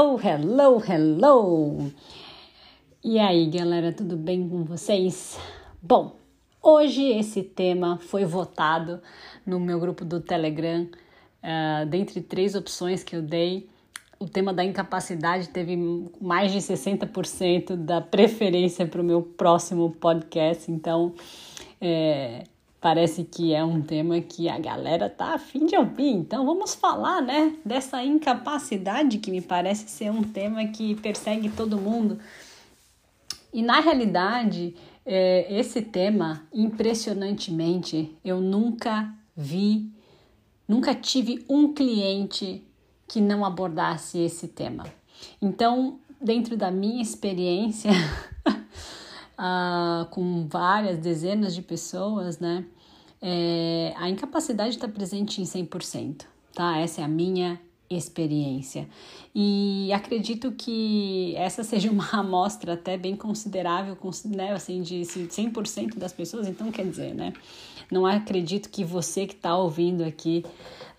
Hello, 0.00 0.18
hello, 0.18 0.82
hello! 0.88 1.92
E 3.04 3.18
aí, 3.18 3.50
galera, 3.50 3.92
tudo 3.92 4.16
bem 4.16 4.48
com 4.48 4.64
vocês? 4.64 5.38
Bom, 5.82 6.16
hoje 6.62 7.02
esse 7.02 7.42
tema 7.42 7.98
foi 7.98 8.24
votado 8.24 9.02
no 9.44 9.60
meu 9.60 9.78
grupo 9.78 10.02
do 10.02 10.18
Telegram. 10.18 10.88
Uh, 11.44 11.84
dentre 11.84 12.22
três 12.22 12.54
opções 12.54 13.04
que 13.04 13.14
eu 13.14 13.20
dei, 13.20 13.68
o 14.18 14.26
tema 14.26 14.54
da 14.54 14.64
incapacidade 14.64 15.50
teve 15.50 15.76
mais 16.18 16.50
de 16.50 16.60
60% 16.60 17.76
da 17.76 18.00
preferência 18.00 18.86
para 18.86 19.02
o 19.02 19.04
meu 19.04 19.20
próximo 19.20 19.90
podcast. 20.00 20.72
Então, 20.72 21.12
é, 21.78 22.44
parece 22.80 23.24
que 23.24 23.52
é 23.52 23.62
um 23.62 23.82
tema 23.82 24.20
que 24.20 24.48
a 24.48 24.58
galera 24.58 25.08
tá 25.10 25.34
afim 25.34 25.66
de 25.66 25.76
ouvir. 25.76 26.10
Então 26.10 26.46
vamos 26.46 26.74
falar, 26.74 27.20
né, 27.20 27.54
dessa 27.64 28.02
incapacidade 28.02 29.18
que 29.18 29.30
me 29.30 29.40
parece 29.40 29.88
ser 29.88 30.10
um 30.10 30.22
tema 30.22 30.64
que 30.68 30.94
persegue 30.96 31.50
todo 31.50 31.76
mundo. 31.76 32.18
E 33.52 33.62
na 33.62 33.80
realidade, 33.80 34.74
é, 35.04 35.46
esse 35.58 35.82
tema, 35.82 36.46
impressionantemente, 36.52 38.16
eu 38.24 38.40
nunca 38.40 39.12
vi, 39.36 39.90
nunca 40.66 40.94
tive 40.94 41.44
um 41.48 41.74
cliente 41.74 42.64
que 43.08 43.20
não 43.20 43.44
abordasse 43.44 44.18
esse 44.18 44.46
tema. 44.46 44.84
Então, 45.42 45.98
dentro 46.20 46.56
da 46.56 46.70
minha 46.70 47.02
experiência, 47.02 47.90
uh, 49.40 50.04
com 50.10 50.46
várias 50.46 50.98
dezenas 50.98 51.54
de 51.54 51.62
pessoas, 51.62 52.38
né? 52.38 52.64
É, 53.22 53.92
a 53.96 54.08
incapacidade 54.08 54.76
está 54.76 54.88
presente 54.88 55.40
em 55.42 55.44
100%, 55.44 56.24
tá? 56.54 56.78
Essa 56.78 57.00
é 57.00 57.04
a 57.04 57.08
minha 57.08 57.60
experiência. 57.90 58.88
E 59.34 59.92
acredito 59.92 60.52
que 60.52 61.34
essa 61.36 61.64
seja 61.64 61.90
uma 61.90 62.08
amostra 62.14 62.74
até 62.74 62.96
bem 62.96 63.16
considerável, 63.16 63.96
né, 64.26 64.52
assim, 64.52 64.80
de 64.80 65.00
100% 65.00 65.98
das 65.98 66.12
pessoas, 66.12 66.46
então 66.46 66.70
quer 66.70 66.86
dizer, 66.86 67.14
né? 67.14 67.32
Não 67.90 68.06
acredito 68.06 68.68
que 68.70 68.84
você 68.84 69.26
que 69.26 69.34
está 69.34 69.56
ouvindo 69.56 70.04
aqui 70.04 70.44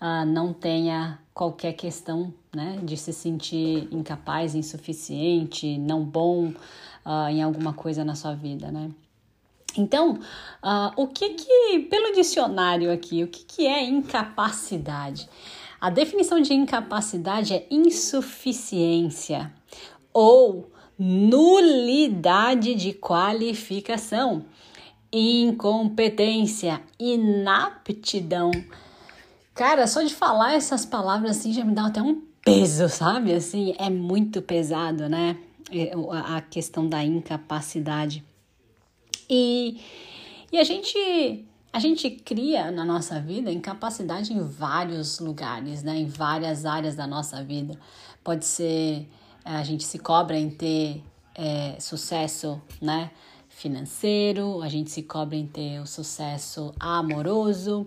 uh, 0.00 0.26
não 0.26 0.52
tenha 0.52 1.18
qualquer 1.32 1.72
questão, 1.72 2.32
né, 2.54 2.78
de 2.82 2.98
se 2.98 3.14
sentir 3.14 3.88
incapaz, 3.90 4.54
insuficiente, 4.54 5.78
não 5.78 6.04
bom, 6.04 6.48
uh, 6.48 7.28
em 7.30 7.42
alguma 7.42 7.72
coisa 7.72 8.04
na 8.04 8.14
sua 8.14 8.34
vida, 8.34 8.70
né? 8.70 8.90
Então, 9.74 10.18
uh, 10.62 10.92
o 10.96 11.06
que 11.06 11.30
que, 11.30 11.78
pelo 11.88 12.14
dicionário 12.14 12.92
aqui, 12.92 13.24
o 13.24 13.28
que 13.28 13.42
que 13.44 13.66
é 13.66 13.82
incapacidade? 13.82 15.26
A 15.82 15.90
definição 15.90 16.40
de 16.40 16.54
incapacidade 16.54 17.54
é 17.54 17.66
insuficiência 17.68 19.52
ou 20.12 20.70
nulidade 20.96 22.76
de 22.76 22.92
qualificação, 22.92 24.44
incompetência, 25.12 26.80
inaptidão. 27.00 28.52
Cara, 29.56 29.88
só 29.88 30.02
de 30.02 30.14
falar 30.14 30.54
essas 30.54 30.86
palavras 30.86 31.38
assim 31.38 31.52
já 31.52 31.64
me 31.64 31.74
dá 31.74 31.86
até 31.86 32.00
um 32.00 32.22
peso, 32.44 32.88
sabe? 32.88 33.34
Assim, 33.34 33.74
é 33.76 33.90
muito 33.90 34.40
pesado, 34.40 35.08
né? 35.08 35.36
É, 35.68 35.90
a 36.28 36.40
questão 36.42 36.88
da 36.88 37.02
incapacidade. 37.02 38.22
E, 39.28 39.80
e 40.52 40.58
a 40.58 40.62
gente 40.62 41.44
a 41.72 41.78
gente 41.78 42.10
cria 42.10 42.70
na 42.70 42.84
nossa 42.84 43.20
vida 43.20 43.50
incapacidade 43.50 44.32
em 44.32 44.42
vários 44.42 45.18
lugares, 45.18 45.82
né? 45.82 45.96
em 45.96 46.06
várias 46.06 46.66
áreas 46.66 46.94
da 46.94 47.06
nossa 47.06 47.42
vida. 47.42 47.78
Pode 48.22 48.44
ser 48.44 49.08
a 49.44 49.62
gente 49.62 49.84
se 49.84 49.98
cobra 49.98 50.38
em 50.38 50.50
ter 50.50 51.02
é, 51.34 51.76
sucesso 51.80 52.60
né? 52.80 53.10
financeiro, 53.48 54.62
a 54.62 54.68
gente 54.68 54.90
se 54.90 55.02
cobra 55.02 55.36
em 55.36 55.46
ter 55.46 55.80
o 55.80 55.86
sucesso 55.86 56.72
amoroso, 56.78 57.86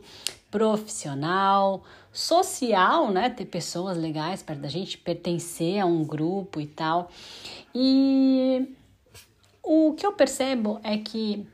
profissional, 0.52 1.84
social, 2.14 3.12
né? 3.12 3.30
Ter 3.30 3.46
pessoas 3.46 3.98
legais 3.98 4.42
perto 4.42 4.62
da 4.62 4.70
gente, 4.70 4.98
pertencer 4.98 5.80
a 5.80 5.86
um 5.86 6.04
grupo 6.04 6.62
e 6.62 6.68
tal. 6.68 7.10
E 7.74 8.74
o 9.62 9.94
que 9.94 10.06
eu 10.06 10.14
percebo 10.14 10.80
é 10.84 10.98
que 10.98 11.46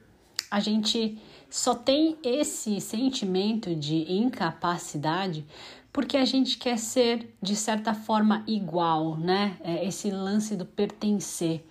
a 0.51 0.59
gente 0.59 1.17
só 1.51 1.75
tem 1.75 2.17
esse 2.23 2.79
sentimento 2.79 3.75
de 3.75 4.11
incapacidade 4.11 5.45
porque 5.91 6.15
a 6.15 6.23
gente 6.23 6.57
quer 6.57 6.77
ser 6.77 7.35
de 7.41 7.55
certa 7.55 7.93
forma 7.93 8.45
igual, 8.47 9.17
né? 9.17 9.57
É 9.61 9.85
esse 9.85 10.09
lance 10.09 10.55
do 10.55 10.65
pertencer. 10.65 11.67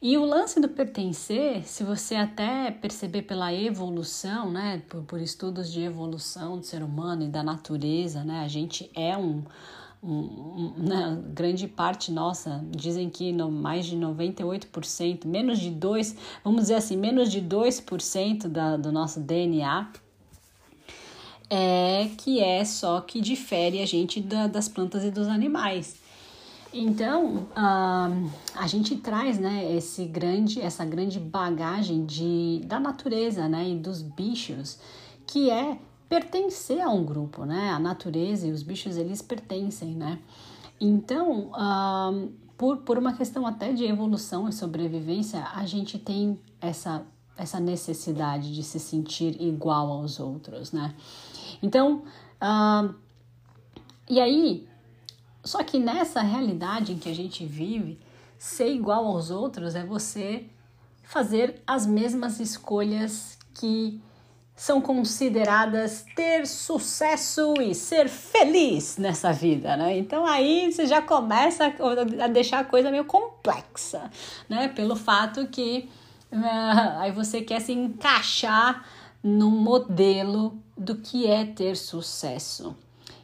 E 0.00 0.16
o 0.16 0.24
lance 0.24 0.58
do 0.58 0.68
pertencer, 0.68 1.66
se 1.66 1.84
você 1.84 2.14
até 2.14 2.70
perceber 2.70 3.22
pela 3.22 3.52
evolução, 3.52 4.50
né, 4.50 4.82
por, 4.88 5.02
por 5.02 5.20
estudos 5.20 5.72
de 5.72 5.80
evolução 5.80 6.58
do 6.58 6.64
ser 6.64 6.82
humano 6.82 7.24
e 7.24 7.28
da 7.28 7.42
natureza, 7.42 8.22
né, 8.22 8.42
a 8.44 8.48
gente 8.48 8.90
é 8.94 9.16
um, 9.16 9.42
um, 10.04 10.72
né, 10.76 11.22
grande 11.32 11.66
parte 11.66 12.12
nossa, 12.12 12.62
dizem 12.70 13.08
que 13.08 13.32
no, 13.32 13.50
mais 13.50 13.86
de 13.86 13.96
98%, 13.96 15.26
menos 15.26 15.58
de 15.58 15.70
2%, 15.70 16.16
vamos 16.44 16.62
dizer 16.62 16.74
assim, 16.74 16.96
menos 16.96 17.30
de 17.30 17.40
2% 17.40 18.48
da, 18.48 18.76
do 18.76 18.92
nosso 18.92 19.20
DNA 19.20 19.90
é 21.48 22.08
que 22.18 22.40
é 22.40 22.64
só 22.64 23.00
que 23.00 23.20
difere 23.20 23.80
a 23.80 23.86
gente 23.86 24.20
da, 24.20 24.46
das 24.46 24.68
plantas 24.68 25.04
e 25.04 25.10
dos 25.10 25.28
animais. 25.28 25.96
Então, 26.72 27.46
uh, 27.52 28.30
a 28.56 28.66
gente 28.66 28.96
traz, 28.96 29.38
né, 29.38 29.72
esse 29.76 30.04
grande, 30.06 30.60
essa 30.60 30.84
grande 30.84 31.20
bagagem 31.20 32.04
de, 32.04 32.62
da 32.64 32.80
natureza, 32.80 33.46
né, 33.46 33.68
e 33.68 33.76
dos 33.76 34.02
bichos, 34.02 34.80
que 35.24 35.50
é 35.50 35.78
pertencer 36.14 36.80
a 36.80 36.88
um 36.88 37.04
grupo, 37.04 37.44
né? 37.44 37.70
A 37.70 37.78
natureza 37.80 38.46
e 38.46 38.52
os 38.52 38.62
bichos, 38.62 38.96
eles 38.96 39.20
pertencem, 39.20 39.96
né? 39.96 40.20
Então, 40.80 41.50
uh, 41.50 42.32
por, 42.56 42.76
por 42.78 42.96
uma 42.96 43.14
questão 43.14 43.44
até 43.44 43.72
de 43.72 43.84
evolução 43.84 44.48
e 44.48 44.52
sobrevivência, 44.52 45.44
a 45.52 45.66
gente 45.66 45.98
tem 45.98 46.38
essa, 46.60 47.04
essa 47.36 47.58
necessidade 47.58 48.54
de 48.54 48.62
se 48.62 48.78
sentir 48.78 49.42
igual 49.42 49.90
aos 49.90 50.20
outros, 50.20 50.70
né? 50.70 50.94
Então, 51.60 52.04
uh, 52.40 52.94
e 54.08 54.20
aí, 54.20 54.68
só 55.42 55.64
que 55.64 55.80
nessa 55.80 56.20
realidade 56.20 56.92
em 56.92 56.98
que 56.98 57.08
a 57.08 57.14
gente 57.14 57.44
vive, 57.44 57.98
ser 58.38 58.72
igual 58.72 59.04
aos 59.04 59.32
outros 59.32 59.74
é 59.74 59.84
você 59.84 60.46
fazer 61.02 61.60
as 61.66 61.84
mesmas 61.84 62.38
escolhas 62.38 63.36
que 63.52 64.00
são 64.56 64.80
consideradas 64.80 66.04
ter 66.14 66.46
sucesso 66.46 67.54
e 67.60 67.74
ser 67.74 68.08
feliz 68.08 68.96
nessa 68.96 69.32
vida, 69.32 69.76
né? 69.76 69.98
Então 69.98 70.24
aí 70.24 70.72
você 70.72 70.86
já 70.86 71.02
começa 71.02 71.74
a 72.22 72.28
deixar 72.28 72.60
a 72.60 72.64
coisa 72.64 72.90
meio 72.90 73.04
complexa, 73.04 74.10
né? 74.48 74.68
Pelo 74.68 74.94
fato 74.94 75.48
que 75.48 75.88
uh, 76.32 77.00
aí 77.00 77.10
você 77.10 77.42
quer 77.42 77.60
se 77.60 77.72
encaixar 77.72 78.86
num 79.22 79.50
modelo 79.50 80.56
do 80.76 80.96
que 80.96 81.26
é 81.26 81.44
ter 81.44 81.76
sucesso. 81.76 82.76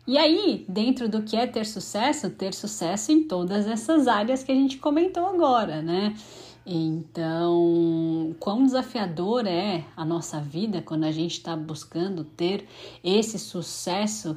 E 0.07 0.19
aí, 0.19 0.65
dentro 0.69 1.09
do 1.09 1.23
que 1.23 1.37
é 1.37 1.47
ter 1.47 1.65
sucesso, 1.65 2.31
ter 2.31 2.53
sucesso 2.55 3.13
em 3.13 3.23
todas 3.23 3.69
essas 3.69 4.09
áreas 4.09 4.43
que 4.43 4.51
a 4.51 4.55
gente 4.55 4.79
comentou 4.79 5.27
agora, 5.27 5.81
né? 5.81 6.17
Então, 6.65 8.35
quão 8.39 8.65
desafiador 8.65 9.47
é 9.47 9.85
a 9.97 10.05
nossa 10.05 10.41
vida 10.41 10.83
quando 10.83 11.05
a 11.05 11.13
gente 11.13 11.33
está 11.33 11.57
buscando 11.57 12.23
ter 12.23 12.67
esse 13.03 13.39
sucesso 13.39 14.37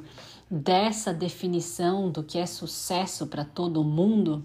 dessa 0.49 1.13
definição 1.13 2.09
do 2.09 2.23
que 2.23 2.37
é 2.37 2.45
sucesso 2.45 3.27
para 3.27 3.43
todo 3.43 3.83
mundo, 3.83 4.43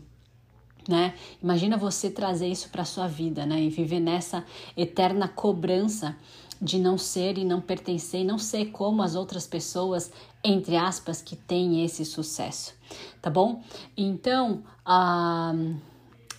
né? 0.89 1.15
Imagina 1.43 1.77
você 1.77 2.11
trazer 2.11 2.49
isso 2.49 2.71
para 2.71 2.85
sua 2.85 3.07
vida, 3.07 3.45
né? 3.45 3.61
E 3.63 3.69
viver 3.69 4.01
nessa 4.01 4.45
eterna 4.77 5.29
cobrança 5.29 6.17
de 6.61 6.79
não 6.79 6.99
ser 6.99 7.39
e 7.39 7.45
não 7.45 7.61
pertencer, 7.61 8.23
e 8.23 8.25
não 8.25 8.39
ser 8.39 8.67
como 8.67 9.03
as 9.03 9.15
outras 9.15 9.47
pessoas, 9.47 10.11
entre 10.43 10.77
aspas, 10.77 11.23
que 11.23 11.37
têm 11.37 11.85
esse 11.85 12.05
sucesso, 12.05 12.75
tá 13.23 13.31
bom? 13.31 13.63
Então, 13.97 14.65
uh, 14.85 15.77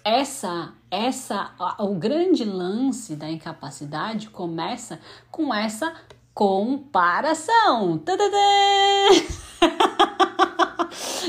essa, 0.03 0.73
essa, 0.91 1.51
o 1.79 1.95
grande 1.95 2.43
lance 2.43 3.15
da 3.15 3.29
incapacidade 3.29 4.29
começa 4.29 4.99
com 5.31 5.53
essa 5.53 5.93
comparação. 6.33 7.97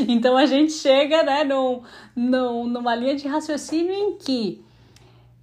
então 0.09 0.37
a 0.37 0.47
gente 0.47 0.73
chega, 0.73 1.23
né, 1.23 1.45
no, 1.45 1.83
no, 2.15 2.67
numa 2.67 2.95
linha 2.95 3.17
de 3.17 3.29
raciocínio 3.29 3.93
em 3.93 4.17
que 4.17 4.65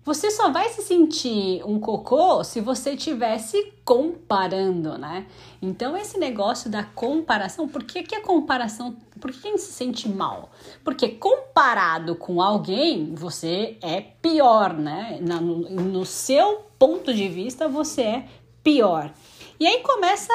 você 0.07 0.31
só 0.31 0.50
vai 0.50 0.69
se 0.69 0.81
sentir 0.83 1.62
um 1.65 1.81
cocô 1.81 2.42
se 2.42 2.62
você 2.62 2.92
estivesse 2.92 3.74
comparando, 3.83 4.98
né? 4.98 5.27
Então, 5.62 5.98
esse 5.98 6.18
negócio 6.18 6.69
da 6.69 6.81
comparação, 6.81 7.68
por 7.68 7.83
que, 7.83 8.04
que 8.04 8.15
a 8.15 8.21
comparação, 8.21 8.95
por 9.19 9.33
que 9.33 9.45
a 9.45 9.51
gente 9.51 9.62
se 9.62 9.74
sente 9.74 10.07
mal? 10.07 10.50
Porque 10.81 11.09
comparado 11.09 12.15
com 12.15 12.42
alguém, 12.42 13.13
você 13.15 13.77
é 13.81 14.00
pior, 14.00 14.74
né? 14.74 15.19
no, 15.19 15.69
no 15.69 16.06
seu 16.06 16.65
ponto 16.80 17.13
de 17.13 17.27
vista, 17.27 17.68
você 17.68 18.01
é 18.01 18.25
pior. 18.63 19.12
E 19.60 19.68
aí 19.68 19.83
começa 19.83 20.31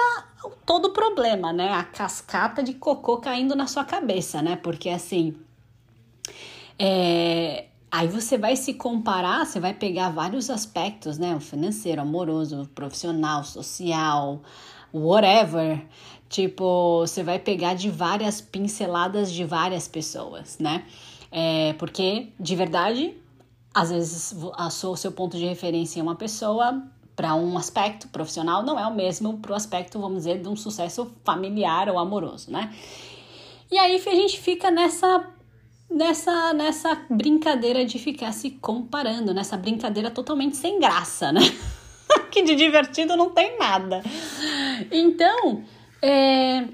todo 0.67 0.89
o 0.89 0.91
problema, 0.91 1.51
né? 1.51 1.73
A 1.73 1.83
cascata 1.83 2.63
de 2.63 2.75
cocô 2.75 3.17
caindo 3.17 3.57
na 3.57 3.67
sua 3.67 3.87
cabeça, 3.87 4.43
né? 4.43 4.55
Porque 4.55 4.91
assim. 4.91 5.35
É, 6.79 7.69
Aí 7.93 8.09
você 8.09 8.39
vai 8.39 8.57
se 8.57 8.73
comparar, 8.73 9.45
você 9.45 9.61
vai 9.61 9.75
pegar 9.75 10.09
vários 10.09 10.49
aspectos, 10.49 11.19
né? 11.19 11.37
O 11.37 11.41
financeiro, 11.41 12.01
amoroso, 12.01 12.67
profissional, 12.75 13.45
social, 13.45 14.41
whatever. 14.95 15.87
Tipo, 16.27 17.01
você 17.01 17.23
vai 17.23 17.39
pegar 17.39 17.75
de 17.75 17.91
várias 17.91 18.41
pinceladas 18.41 19.31
de 19.31 19.45
várias 19.45 19.87
pessoas, 19.87 20.59
né? 20.59 20.87
É, 21.31 21.75
porque, 21.75 22.29
de 22.41 22.57
verdade, 22.57 23.15
às 23.75 23.91
vezes 23.91 24.35
o 24.35 24.97
seu 24.97 25.13
ponto 25.13 25.37
de 25.37 25.45
referência 25.45 25.99
em 25.99 26.03
uma 26.03 26.17
pessoa 26.17 26.83
para 27.15 27.35
um 27.35 27.59
aspecto 27.59 28.09
profissional 28.09 28.63
não 28.63 28.81
é 28.81 28.87
o 28.87 28.95
mesmo 28.95 29.37
para 29.37 29.53
o 29.53 29.55
aspecto, 29.55 30.01
vamos 30.01 30.19
dizer, 30.19 30.41
de 30.41 30.49
um 30.49 30.57
sucesso 30.57 31.13
familiar 31.23 31.91
ou 31.91 31.99
amoroso, 31.99 32.51
né? 32.51 32.75
E 33.71 33.77
aí 33.77 33.97
a 33.97 34.15
gente 34.15 34.41
fica 34.41 34.71
nessa 34.71 35.27
nessa, 35.93 36.53
nessa 36.53 36.95
brincadeira 37.09 37.85
de 37.85 37.99
ficar 37.99 38.33
se 38.33 38.51
comparando, 38.51 39.35
nessa 39.35 39.57
brincadeira 39.57 40.11
totalmente 40.11 40.57
sem 40.57 40.81
graça, 40.81 41.31
né? 41.31 41.41
que 42.31 42.43
de 42.43 42.55
divertido 42.55 43.17
não 43.17 43.31
tem 43.31 43.59
nada. 43.59 44.03
Então, 44.91 45.63
é... 46.01 46.65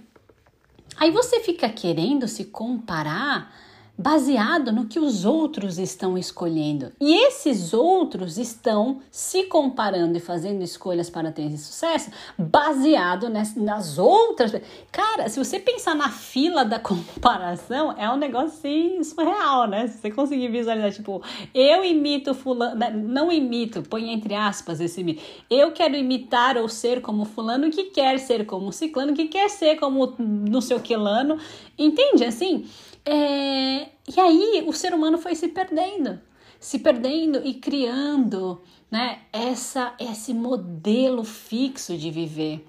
aí 0.97 1.11
você 1.11 1.41
fica 1.41 1.69
querendo 1.69 2.29
se 2.29 2.45
comparar 2.45 3.53
baseado 3.99 4.71
no 4.71 4.87
que 4.87 5.01
os 5.01 5.25
outros 5.25 5.77
estão 5.77 6.17
escolhendo. 6.17 6.93
E 7.01 7.27
esses 7.27 7.75
outros 7.75 8.39
estão 8.39 9.01
se 9.11 9.45
comparando 9.45 10.17
e 10.17 10.21
fazendo 10.21 10.63
escolhas 10.63 11.11
para 11.11 11.33
ter 11.33 11.51
sucesso 11.59 12.11
baseado 12.39 13.29
nas, 13.29 13.57
nas 13.57 13.99
outras. 13.99 14.53
Cara, 14.93 15.29
se 15.29 15.37
você 15.37 15.59
pensar 15.59 15.97
na 15.97 16.11
fila 16.11 16.65
da 16.65 16.79
comparação, 16.81 17.93
é 17.99 18.09
um 18.09 18.17
negócio 18.17 18.49
assim 18.59 19.03
surreal, 19.03 19.67
né? 19.67 19.89
Se 19.89 19.99
você 19.99 20.11
conseguir 20.13 20.49
visualizar, 20.49 20.93
tipo, 20.93 21.21
eu 21.53 21.85
imito 21.85 22.35
fulano, 22.35 22.77
né? 22.77 22.91
não 22.91 23.33
imito, 23.33 23.83
põe 23.83 24.13
entre 24.13 24.35
aspas 24.35 24.81
esse 24.81 25.03
mito. 25.03 25.23
Eu 25.51 25.73
quero 25.73 25.97
imitar 25.97 26.57
ou 26.57 26.69
ser 26.69 27.01
como 27.01 27.25
fulano 27.25 27.69
que 27.69 27.85
quer 27.85 28.21
ser 28.21 28.47
como 28.47 28.71
ciclano, 28.71 29.13
que 29.13 29.27
quer 29.27 29.51
ser 29.51 29.77
como 29.77 30.15
não 30.19 30.61
sei 30.61 30.77
o 30.77 30.81
que 30.81 30.95
lano. 30.95 31.37
Entende 31.77 32.25
assim? 32.25 32.65
É, 33.11 33.89
e 34.07 34.21
aí 34.21 34.65
o 34.67 34.73
ser 34.75 34.93
humano 34.93 35.17
foi 35.17 35.35
se 35.35 35.49
perdendo, 35.49 36.21
se 36.61 36.79
perdendo 36.79 37.41
e 37.43 37.55
criando 37.55 38.61
né, 38.91 39.23
essa, 39.33 39.95
esse 39.99 40.35
modelo 40.35 41.25
fixo 41.25 41.97
de 41.97 42.11
viver, 42.11 42.67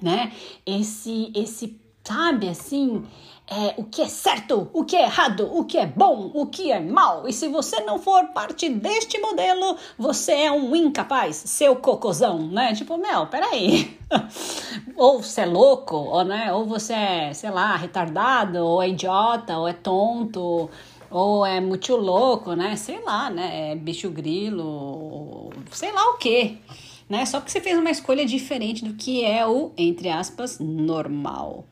né? 0.00 0.32
Esse, 0.64 1.32
esse 1.34 1.80
sabe 2.04 2.48
assim, 2.48 3.04
é, 3.50 3.74
o 3.76 3.82
que 3.82 4.00
é 4.00 4.06
certo, 4.06 4.70
o 4.72 4.84
que 4.84 4.94
é 4.94 5.02
errado, 5.02 5.50
o 5.52 5.64
que 5.64 5.76
é 5.76 5.84
bom, 5.84 6.30
o 6.32 6.46
que 6.46 6.70
é 6.70 6.78
mal. 6.78 7.26
E 7.26 7.32
se 7.32 7.48
você 7.48 7.80
não 7.80 7.98
for 7.98 8.28
parte 8.28 8.68
deste 8.68 9.18
modelo, 9.18 9.76
você 9.98 10.32
é 10.32 10.52
um 10.52 10.74
incapaz, 10.76 11.34
seu 11.34 11.74
cocôzão, 11.74 12.38
né? 12.38 12.72
Tipo, 12.74 12.96
meu, 12.96 13.26
peraí. 13.26 13.98
ou 14.96 15.20
você 15.20 15.40
é 15.40 15.46
louco, 15.46 15.96
ou, 15.96 16.24
né? 16.24 16.52
ou 16.52 16.64
você 16.64 16.92
é, 16.92 17.32
sei 17.34 17.50
lá, 17.50 17.74
retardado, 17.74 18.64
ou 18.64 18.80
é 18.80 18.88
idiota, 18.88 19.58
ou 19.58 19.66
é 19.66 19.72
tonto, 19.72 20.70
ou 21.10 21.44
é 21.44 21.60
muito 21.60 21.96
louco, 21.96 22.52
né? 22.54 22.76
Sei 22.76 23.00
lá, 23.02 23.28
né? 23.30 23.72
É 23.72 23.74
bicho 23.74 24.10
grilo, 24.10 25.50
sei 25.72 25.90
lá 25.90 26.10
o 26.10 26.18
que. 26.18 26.56
Né? 27.08 27.26
Só 27.26 27.40
porque 27.40 27.50
você 27.50 27.60
fez 27.60 27.76
uma 27.76 27.90
escolha 27.90 28.24
diferente 28.24 28.84
do 28.84 28.94
que 28.94 29.24
é 29.24 29.44
o, 29.44 29.72
entre 29.76 30.08
aspas, 30.08 30.60
normal. 30.60 31.64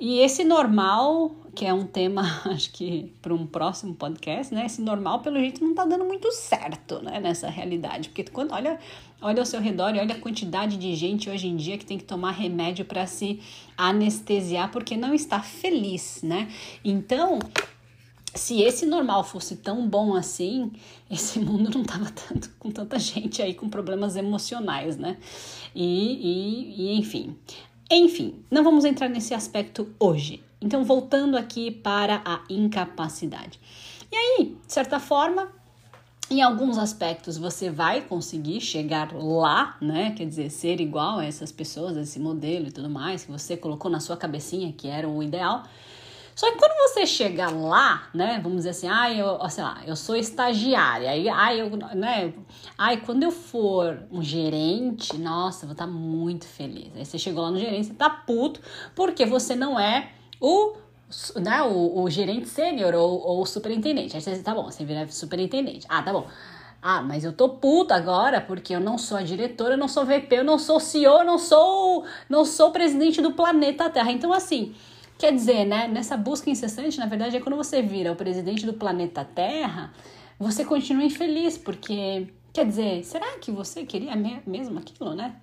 E 0.00 0.20
esse 0.20 0.44
normal, 0.44 1.34
que 1.54 1.64
é 1.66 1.74
um 1.74 1.84
tema, 1.84 2.22
acho 2.46 2.70
que 2.70 3.12
para 3.20 3.34
um 3.34 3.46
próximo 3.46 3.94
podcast, 3.94 4.54
né? 4.54 4.66
Esse 4.66 4.80
normal, 4.80 5.20
pelo 5.20 5.38
jeito, 5.38 5.64
não 5.64 5.74
tá 5.74 5.84
dando 5.84 6.04
muito 6.04 6.30
certo, 6.30 7.02
né? 7.02 7.18
Nessa 7.18 7.48
realidade. 7.48 8.08
Porque 8.08 8.24
quando 8.24 8.52
olha, 8.52 8.78
olha 9.20 9.40
ao 9.40 9.46
seu 9.46 9.60
redor 9.60 9.94
e 9.94 9.98
olha 9.98 10.14
a 10.14 10.20
quantidade 10.20 10.76
de 10.76 10.94
gente 10.94 11.28
hoje 11.28 11.48
em 11.48 11.56
dia 11.56 11.76
que 11.76 11.84
tem 11.84 11.98
que 11.98 12.04
tomar 12.04 12.30
remédio 12.30 12.84
para 12.84 13.06
se 13.06 13.40
anestesiar 13.76 14.70
porque 14.70 14.96
não 14.96 15.12
está 15.12 15.40
feliz, 15.40 16.20
né? 16.22 16.48
Então, 16.84 17.40
se 18.34 18.62
esse 18.62 18.86
normal 18.86 19.24
fosse 19.24 19.56
tão 19.56 19.88
bom 19.88 20.14
assim, 20.14 20.70
esse 21.10 21.40
mundo 21.40 21.70
não 21.70 21.82
tava 21.82 22.08
tanto, 22.10 22.50
com 22.58 22.70
tanta 22.70 22.98
gente 23.00 23.42
aí 23.42 23.52
com 23.52 23.68
problemas 23.68 24.14
emocionais, 24.14 24.96
né? 24.96 25.16
E, 25.74 25.84
e, 25.84 26.82
e 26.82 26.98
enfim. 26.98 27.36
Enfim, 27.90 28.34
não 28.50 28.62
vamos 28.62 28.84
entrar 28.84 29.08
nesse 29.08 29.32
aspecto 29.32 29.88
hoje. 29.98 30.42
Então, 30.60 30.84
voltando 30.84 31.36
aqui 31.36 31.70
para 31.70 32.20
a 32.24 32.40
incapacidade. 32.50 33.58
E 34.10 34.16
aí, 34.16 34.56
de 34.66 34.72
certa 34.72 35.00
forma, 35.00 35.48
em 36.30 36.42
alguns 36.42 36.76
aspectos 36.76 37.38
você 37.38 37.70
vai 37.70 38.02
conseguir 38.02 38.60
chegar 38.60 39.14
lá, 39.14 39.78
né? 39.80 40.12
Quer 40.16 40.26
dizer, 40.26 40.50
ser 40.50 40.80
igual 40.80 41.18
a 41.18 41.24
essas 41.24 41.50
pessoas, 41.50 41.96
a 41.96 42.02
esse 42.02 42.20
modelo 42.20 42.68
e 42.68 42.72
tudo 42.72 42.90
mais 42.90 43.24
que 43.24 43.32
você 43.32 43.56
colocou 43.56 43.90
na 43.90 44.00
sua 44.00 44.16
cabecinha 44.16 44.72
que 44.72 44.88
era 44.88 45.08
o 45.08 45.22
ideal. 45.22 45.64
Só 46.38 46.52
que 46.52 46.56
quando 46.56 46.72
você 46.88 47.04
chega 47.04 47.50
lá, 47.50 48.08
né, 48.14 48.38
vamos 48.40 48.58
dizer 48.58 48.70
assim, 48.70 48.86
ah, 48.88 49.12
eu, 49.12 49.50
sei 49.50 49.64
lá, 49.64 49.82
eu 49.84 49.96
sou 49.96 50.14
estagiária, 50.14 51.10
aí, 51.10 51.28
ah, 51.28 51.52
eu, 51.52 51.68
né, 51.96 52.32
ai, 52.78 52.98
quando 52.98 53.24
eu 53.24 53.32
for 53.32 54.04
um 54.08 54.22
gerente, 54.22 55.18
nossa, 55.18 55.64
eu 55.64 55.66
vou 55.66 55.72
estar 55.72 55.86
tá 55.86 55.90
muito 55.90 56.46
feliz. 56.46 56.92
Aí 56.94 57.04
você 57.04 57.18
chegou 57.18 57.42
lá 57.42 57.50
no 57.50 57.58
gerente, 57.58 57.88
você 57.88 57.94
tá 57.94 58.08
puto, 58.08 58.60
porque 58.94 59.26
você 59.26 59.56
não 59.56 59.80
é 59.80 60.12
o 60.40 60.76
né, 61.42 61.60
o, 61.62 62.02
o 62.02 62.08
gerente 62.08 62.48
sênior 62.48 62.94
ou, 62.94 63.20
ou 63.20 63.44
superintendente. 63.44 64.14
Aí 64.14 64.22
você 64.22 64.38
tá 64.38 64.54
bom, 64.54 64.70
você 64.70 64.84
vira 64.84 65.08
superintendente. 65.08 65.86
Ah, 65.88 66.04
tá 66.04 66.12
bom. 66.12 66.28
Ah, 66.80 67.02
mas 67.02 67.24
eu 67.24 67.32
tô 67.32 67.48
puta 67.48 67.96
agora 67.96 68.40
porque 68.40 68.72
eu 68.72 68.78
não 68.78 68.96
sou 68.96 69.18
a 69.18 69.22
diretora, 69.22 69.74
eu 69.74 69.78
não 69.78 69.88
sou 69.88 70.06
VP, 70.06 70.36
eu 70.36 70.44
não 70.44 70.56
sou 70.56 70.78
CEO, 70.78 71.18
eu 71.18 71.24
não 71.24 71.36
sou, 71.36 72.04
não 72.28 72.44
sou 72.44 72.70
presidente 72.70 73.20
do 73.20 73.32
planeta 73.32 73.90
Terra. 73.90 74.12
Então, 74.12 74.32
assim, 74.32 74.76
Quer 75.18 75.32
dizer, 75.32 75.64
né, 75.64 75.88
nessa 75.88 76.16
busca 76.16 76.48
incessante, 76.48 76.96
na 76.96 77.06
verdade, 77.06 77.36
é 77.36 77.40
quando 77.40 77.56
você 77.56 77.82
vira 77.82 78.12
o 78.12 78.16
presidente 78.16 78.64
do 78.64 78.72
planeta 78.72 79.24
Terra, 79.24 79.92
você 80.38 80.64
continua 80.64 81.02
infeliz, 81.02 81.58
porque, 81.58 82.28
quer 82.52 82.64
dizer, 82.64 83.04
será 83.04 83.36
que 83.38 83.50
você 83.50 83.84
queria 83.84 84.14
mesmo 84.46 84.78
aquilo, 84.78 85.14
né? 85.14 85.34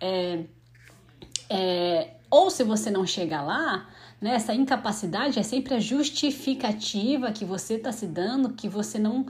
É, 0.00 0.40
é, 1.48 2.14
ou 2.28 2.50
se 2.50 2.64
você 2.64 2.90
não 2.90 3.06
chega 3.06 3.40
lá, 3.40 3.88
né, 4.20 4.34
essa 4.34 4.52
incapacidade 4.52 5.38
é 5.38 5.42
sempre 5.44 5.74
a 5.74 5.78
justificativa 5.78 7.30
que 7.30 7.44
você 7.44 7.74
está 7.74 7.92
se 7.92 8.08
dando, 8.08 8.54
que 8.54 8.68
você 8.68 8.98
não, 8.98 9.26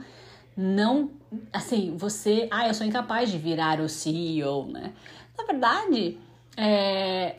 não, 0.57 1.11
assim, 1.51 1.95
você, 1.95 2.47
ah, 2.49 2.67
eu 2.67 2.73
sou 2.73 2.87
incapaz 2.87 3.29
de 3.29 3.37
virar 3.37 3.79
o 3.79 3.87
CEO, 3.87 4.65
né? 4.65 4.91
Na 5.37 5.43
verdade, 5.45 6.17
é, 6.55 7.37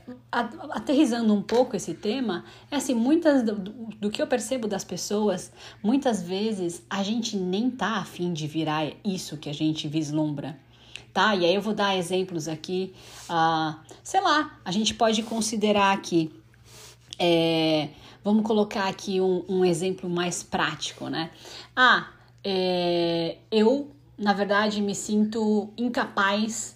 aterrizando 0.71 1.33
um 1.33 1.43
pouco 1.43 1.77
esse 1.77 1.95
tema, 1.95 2.45
é 2.71 2.77
assim, 2.77 2.95
muitas 2.95 3.43
do, 3.43 3.55
do, 3.55 4.11
que 4.11 4.21
eu 4.21 4.27
percebo 4.27 4.67
das 4.67 4.85
pessoas, 4.85 5.53
muitas 5.83 6.23
vezes 6.23 6.83
a 6.91 7.03
gente 7.03 7.37
nem 7.37 7.71
tá 7.71 7.99
afim 7.99 8.33
de 8.33 8.47
virar 8.47 8.93
isso 9.05 9.37
que 9.37 9.49
a 9.49 9.55
gente 9.55 9.87
vislumbra, 9.87 10.59
tá? 11.13 11.35
E 11.37 11.45
aí 11.45 11.55
eu 11.55 11.63
vou 11.63 11.75
dar 11.75 11.97
exemplos 11.97 12.49
aqui, 12.49 12.93
uh, 13.31 13.79
sei 14.03 14.21
lá, 14.21 14.59
a 14.65 14.73
gente 14.73 14.95
pode 14.95 15.23
considerar 15.23 15.93
aqui, 15.93 16.33
é, 17.17 17.91
vamos 18.25 18.45
colocar 18.45 18.89
aqui 18.89 19.21
um, 19.21 19.45
um, 19.49 19.65
exemplo 19.65 20.11
mais 20.11 20.43
prático, 20.43 21.09
né? 21.09 21.31
Ah, 21.77 22.09
é, 22.43 23.39
eu, 23.49 23.93
na 24.19 24.33
verdade, 24.33 24.83
me 24.83 24.95
sinto 24.95 25.73
incapaz 25.77 26.75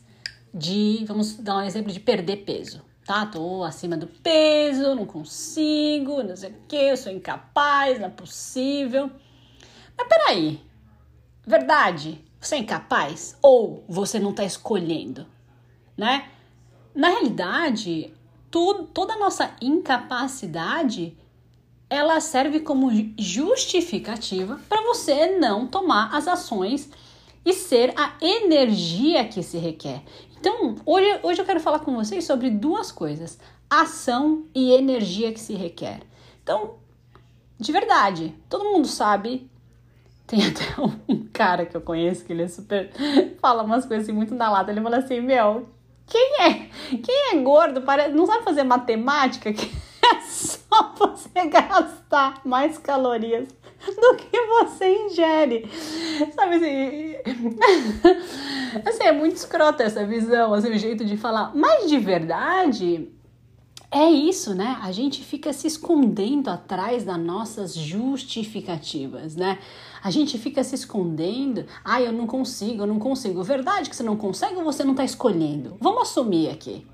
de, 0.52 1.04
vamos 1.06 1.36
dar 1.36 1.56
um 1.56 1.62
exemplo 1.62 1.92
de 1.92 2.00
perder 2.00 2.38
peso, 2.38 2.82
tá? 3.04 3.26
Tô 3.26 3.62
acima 3.62 3.96
do 3.96 4.06
peso, 4.06 4.94
não 4.94 5.06
consigo, 5.06 6.22
não 6.22 6.36
sei 6.36 6.50
o 6.50 6.54
que, 6.66 6.76
eu 6.76 6.96
sou 6.96 7.12
incapaz, 7.12 7.98
não 7.98 8.06
é 8.06 8.10
possível. 8.10 9.10
Mas 9.96 10.08
peraí, 10.08 10.60
verdade? 11.46 12.24
Você 12.40 12.54
é 12.54 12.58
incapaz? 12.58 13.36
Ou 13.42 13.84
você 13.88 14.18
não 14.18 14.32
tá 14.32 14.44
escolhendo, 14.44 15.26
né? 15.96 16.28
Na 16.94 17.08
realidade, 17.08 18.14
tu, 18.50 18.84
toda 18.92 19.14
a 19.14 19.18
nossa 19.18 19.54
incapacidade 19.60 21.16
ela 21.90 22.20
serve 22.20 22.60
como 22.60 22.90
justificativa 23.18 24.60
para 24.68 24.82
você 24.82 25.38
não 25.38 25.66
tomar 25.66 26.14
as 26.14 26.28
ações 26.28 26.90
e 27.48 27.54
ser 27.54 27.94
a 27.96 28.12
energia 28.20 29.24
que 29.24 29.42
se 29.42 29.56
requer. 29.56 30.02
Então, 30.38 30.76
hoje, 30.84 31.18
hoje 31.22 31.40
eu 31.40 31.46
quero 31.46 31.60
falar 31.60 31.78
com 31.78 31.94
vocês 31.94 32.26
sobre 32.26 32.50
duas 32.50 32.92
coisas: 32.92 33.38
ação 33.70 34.44
e 34.54 34.70
energia 34.72 35.32
que 35.32 35.40
se 35.40 35.54
requer. 35.54 36.02
Então, 36.42 36.74
de 37.58 37.72
verdade, 37.72 38.34
todo 38.50 38.64
mundo 38.70 38.86
sabe. 38.86 39.50
Tem 40.26 40.40
até 40.44 40.62
um 41.08 41.26
cara 41.32 41.64
que 41.64 41.74
eu 41.74 41.80
conheço 41.80 42.22
que 42.26 42.34
ele 42.34 42.42
é 42.42 42.48
super. 42.48 42.90
fala 43.40 43.62
umas 43.62 43.86
coisas 43.86 44.04
assim 44.06 44.14
muito 44.14 44.34
na 44.34 44.50
lata. 44.50 44.70
Ele 44.70 44.82
fala 44.82 44.98
assim: 44.98 45.22
Meu, 45.22 45.66
quem 46.06 46.42
é? 46.42 46.68
Quem 47.02 47.32
é 47.32 47.36
gordo? 47.38 47.80
Parece, 47.80 48.14
não 48.14 48.26
sabe 48.26 48.44
fazer 48.44 48.62
matemática? 48.62 49.50
Que 50.00 50.06
é 50.06 50.20
só 50.72 50.92
você 50.94 51.46
gastar 51.46 52.40
mais 52.44 52.78
calorias 52.78 53.48
do 53.86 54.16
que 54.16 54.46
você 54.46 55.06
ingere. 55.06 55.68
Sabe 56.34 56.56
assim? 56.56 57.14
assim, 58.84 59.02
é 59.04 59.12
muito 59.12 59.36
escrota 59.36 59.82
essa 59.82 60.04
visão, 60.04 60.52
assim, 60.52 60.70
o 60.70 60.78
jeito 60.78 61.04
de 61.04 61.16
falar. 61.16 61.52
Mas 61.54 61.88
de 61.88 61.98
verdade, 61.98 63.10
é 63.90 64.10
isso, 64.10 64.54
né? 64.54 64.78
A 64.82 64.92
gente 64.92 65.24
fica 65.24 65.52
se 65.52 65.66
escondendo 65.66 66.48
atrás 66.50 67.04
das 67.04 67.18
nossas 67.18 67.74
justificativas, 67.74 69.34
né? 69.34 69.58
A 70.02 70.10
gente 70.10 70.36
fica 70.38 70.62
se 70.62 70.74
escondendo. 70.74 71.64
Ah, 71.84 72.00
eu 72.00 72.12
não 72.12 72.26
consigo, 72.26 72.82
eu 72.82 72.86
não 72.86 72.98
consigo. 72.98 73.42
Verdade 73.42 73.88
que 73.88 73.96
você 73.96 74.02
não 74.02 74.16
consegue 74.16 74.56
ou 74.56 74.64
você 74.64 74.84
não 74.84 74.94
tá 74.94 75.04
escolhendo? 75.04 75.76
Vamos 75.80 76.02
assumir 76.02 76.50
aqui. 76.50 76.86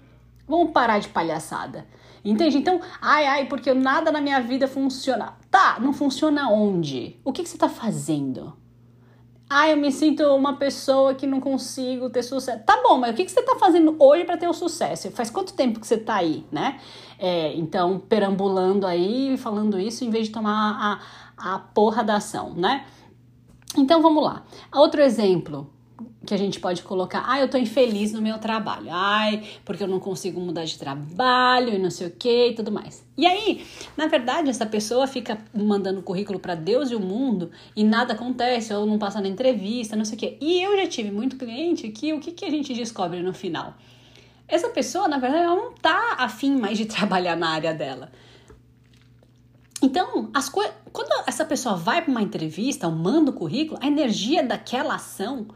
Vamos 0.47 0.71
parar 0.71 1.01
de 1.01 1.09
palhaçada. 1.09 1.87
Entende? 2.25 2.57
Então, 2.57 2.81
ai, 3.03 3.27
ai, 3.27 3.45
porque 3.47 3.75
nada 3.75 4.11
na 4.11 4.21
minha 4.21 4.41
vida 4.41 4.67
funciona. 4.67 5.35
Tá, 5.51 5.79
não 5.79 5.93
funciona 5.93 6.49
onde? 6.49 7.21
O 7.23 7.33
que, 7.33 7.43
que 7.43 7.49
você 7.49 7.59
tá 7.59 7.69
fazendo? 7.69 8.55
Ah, 9.49 9.69
eu 9.69 9.77
me 9.77 9.93
sinto 9.93 10.23
uma 10.35 10.57
pessoa 10.57 11.15
que 11.15 11.27
não 11.27 11.39
consigo 11.39 12.09
ter 12.09 12.23
sucesso. 12.23 12.65
Tá 12.65 12.81
bom, 12.83 12.97
mas 12.97 13.13
o 13.13 13.15
que, 13.15 13.27
que 13.27 13.31
você 13.31 13.43
tá 13.43 13.57
fazendo 13.57 13.95
hoje 13.99 14.25
para 14.25 14.39
ter 14.39 14.49
o 14.49 14.55
sucesso? 14.55 15.11
Faz 15.11 15.29
quanto 15.29 15.53
tempo 15.53 15.79
que 15.79 15.87
você 15.87 15.99
tá 15.99 16.15
aí, 16.15 16.47
né? 16.51 16.81
É, 17.19 17.53
então, 17.55 17.99
perambulando 17.99 18.87
aí, 18.87 19.37
falando 19.37 19.79
isso, 19.79 20.03
em 20.03 20.11
vez 20.11 20.29
de 20.29 20.33
tomar 20.33 21.01
a, 21.37 21.55
a 21.55 21.59
porra 21.59 22.03
da 22.03 22.17
ação, 22.17 22.55
né? 22.55 22.87
Então, 23.77 24.01
vamos 24.01 24.25
lá. 24.25 24.45
Outro 24.73 25.03
exemplo 25.03 25.74
que 26.27 26.35
a 26.35 26.37
gente 26.37 26.59
pode 26.59 26.83
colocar, 26.83 27.25
ah, 27.27 27.41
eu 27.41 27.49
tô 27.49 27.57
infeliz 27.57 28.13
no 28.13 28.21
meu 28.21 28.39
trabalho, 28.39 28.89
ai, 28.91 29.45
porque 29.65 29.83
eu 29.83 29.87
não 29.87 30.01
consigo 30.01 30.41
mudar 30.41 30.65
de 30.65 30.79
trabalho 30.79 31.75
e 31.75 31.79
não 31.79 31.91
sei 31.91 32.07
o 32.07 32.11
que 32.11 32.49
e 32.49 32.55
tudo 32.55 32.73
mais. 32.73 33.07
E 33.17 33.27
aí, 33.27 33.65
na 33.97 34.07
verdade, 34.07 34.51
essa 34.51 34.67
pessoa 34.67 35.07
fica 35.07 35.39
mandando 35.55 36.03
currículo 36.03 36.39
para 36.39 36.55
Deus 36.55 36.91
e 36.91 36.95
o 36.95 37.01
mundo 37.01 37.51
e 37.77 37.85
nada 37.85 38.15
acontece, 38.15 38.73
ou 38.75 38.87
não 38.87 38.99
passa 38.99 39.21
na 39.21 39.29
entrevista, 39.29 39.95
não 39.95 40.05
sei 40.05 40.17
o 40.17 40.19
que. 40.19 40.39
E 40.41 40.63
eu 40.63 40.77
já 40.77 40.87
tive 40.89 41.11
muito 41.11 41.37
cliente 41.37 41.89
que 41.91 42.13
o 42.13 42.21
que, 42.21 42.33
que 42.33 42.45
a 42.45 42.51
gente 42.51 42.75
descobre 42.75 43.23
no 43.23 43.33
final? 43.33 43.75
Essa 44.49 44.69
pessoa, 44.69 45.07
na 45.07 45.19
verdade, 45.19 45.45
ela 45.45 45.57
não 45.57 45.73
tá 45.73 46.17
afim 46.19 46.57
mais 46.57 46.77
de 46.77 46.87
trabalhar 46.87 47.37
na 47.37 47.51
área 47.51 47.73
dela. 47.73 48.11
Então, 49.83 50.31
as 50.33 50.49
quando 50.49 51.29
essa 51.29 51.45
pessoa 51.45 51.77
vai 51.77 52.01
para 52.01 52.11
uma 52.11 52.23
entrevista 52.23 52.87
ou 52.87 52.95
manda 52.95 53.31
o 53.31 53.35
currículo, 53.35 53.79
a 53.83 53.87
energia 53.87 54.43
daquela 54.43 54.95
ação 54.95 55.49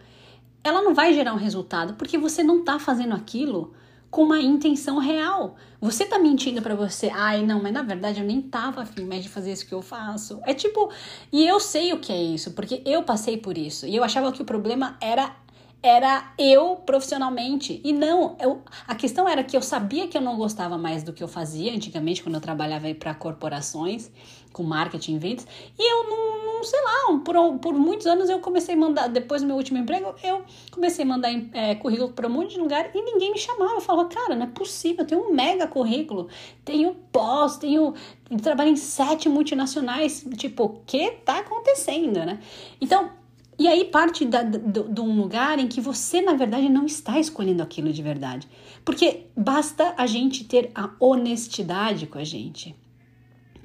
ela 0.62 0.82
não 0.82 0.94
vai 0.94 1.12
gerar 1.14 1.32
um 1.32 1.38
resultado 1.38 1.94
porque 1.94 2.18
você 2.18 2.42
não 2.42 2.60
está 2.60 2.78
fazendo 2.78 3.14
aquilo 3.14 3.72
com 4.10 4.22
uma 4.22 4.40
intenção 4.40 4.98
real. 4.98 5.56
Você 5.80 6.04
tá 6.04 6.18
mentindo 6.18 6.62
para 6.62 6.74
você, 6.74 7.10
ai, 7.12 7.44
não, 7.44 7.62
mas 7.62 7.72
na 7.72 7.82
verdade 7.82 8.20
eu 8.20 8.26
nem 8.26 8.40
tava 8.40 8.82
afim 8.82 9.04
mais 9.04 9.22
de 9.22 9.28
fazer 9.28 9.52
isso 9.52 9.66
que 9.66 9.74
eu 9.74 9.82
faço. 9.82 10.40
É 10.44 10.54
tipo, 10.54 10.90
e 11.32 11.46
eu 11.46 11.60
sei 11.60 11.92
o 11.92 12.00
que 12.00 12.12
é 12.12 12.22
isso, 12.22 12.52
porque 12.52 12.82
eu 12.84 13.02
passei 13.02 13.36
por 13.36 13.56
isso. 13.56 13.86
E 13.86 13.94
eu 13.94 14.02
achava 14.02 14.32
que 14.32 14.42
o 14.42 14.44
problema 14.44 14.96
era 15.00 15.36
era 15.80 16.32
eu 16.36 16.76
profissionalmente. 16.76 17.80
E 17.84 17.92
não, 17.92 18.36
eu, 18.40 18.62
a 18.86 18.94
questão 18.94 19.28
era 19.28 19.44
que 19.44 19.56
eu 19.56 19.62
sabia 19.62 20.08
que 20.08 20.16
eu 20.16 20.20
não 20.20 20.36
gostava 20.36 20.76
mais 20.76 21.02
do 21.02 21.12
que 21.12 21.22
eu 21.22 21.28
fazia 21.28 21.72
antigamente, 21.72 22.22
quando 22.22 22.34
eu 22.34 22.40
trabalhava 22.40 22.92
para 22.94 23.14
corporações, 23.14 24.10
com 24.58 24.64
marketing 24.64 25.14
e 25.14 25.18
vendas, 25.18 25.46
e 25.78 25.92
eu 25.92 26.10
não, 26.10 26.54
não 26.54 26.64
sei 26.64 26.80
lá, 26.82 27.18
por, 27.24 27.58
por 27.58 27.74
muitos 27.74 28.08
anos 28.08 28.28
eu 28.28 28.40
comecei 28.40 28.74
a 28.74 28.78
mandar, 28.78 29.06
depois 29.06 29.40
do 29.40 29.46
meu 29.46 29.54
último 29.54 29.78
emprego, 29.78 30.12
eu 30.24 30.42
comecei 30.72 31.04
a 31.04 31.08
mandar 31.08 31.30
é, 31.52 31.76
currículo 31.76 32.10
para 32.10 32.26
um 32.26 32.30
monte 32.30 32.54
de 32.54 32.60
lugar 32.60 32.90
e 32.92 33.00
ninguém 33.00 33.30
me 33.30 33.38
chamava. 33.38 33.74
Eu 33.74 33.80
falava, 33.80 34.08
cara, 34.08 34.34
não 34.34 34.46
é 34.46 34.48
possível, 34.48 35.04
eu 35.04 35.06
tenho 35.06 35.28
um 35.28 35.32
mega 35.32 35.68
currículo, 35.68 36.28
tenho 36.64 36.92
pós, 37.12 37.56
tenho. 37.56 37.94
Trabalho 38.42 38.70
em 38.70 38.76
sete 38.76 39.28
multinacionais. 39.28 40.26
Tipo, 40.36 40.64
o 40.64 40.80
que 40.84 41.12
tá 41.24 41.38
acontecendo, 41.38 42.18
né? 42.26 42.40
Então, 42.80 43.10
e 43.56 43.68
aí 43.68 43.84
parte 43.84 44.24
de 44.24 45.00
um 45.00 45.20
lugar 45.20 45.58
em 45.58 45.68
que 45.68 45.80
você, 45.80 46.20
na 46.20 46.34
verdade, 46.34 46.68
não 46.68 46.84
está 46.84 47.18
escolhendo 47.20 47.62
aquilo 47.62 47.92
de 47.92 48.02
verdade. 48.02 48.48
Porque 48.84 49.26
basta 49.36 49.94
a 49.96 50.06
gente 50.06 50.44
ter 50.44 50.70
a 50.74 50.90
honestidade 51.00 52.06
com 52.06 52.18
a 52.18 52.24
gente. 52.24 52.74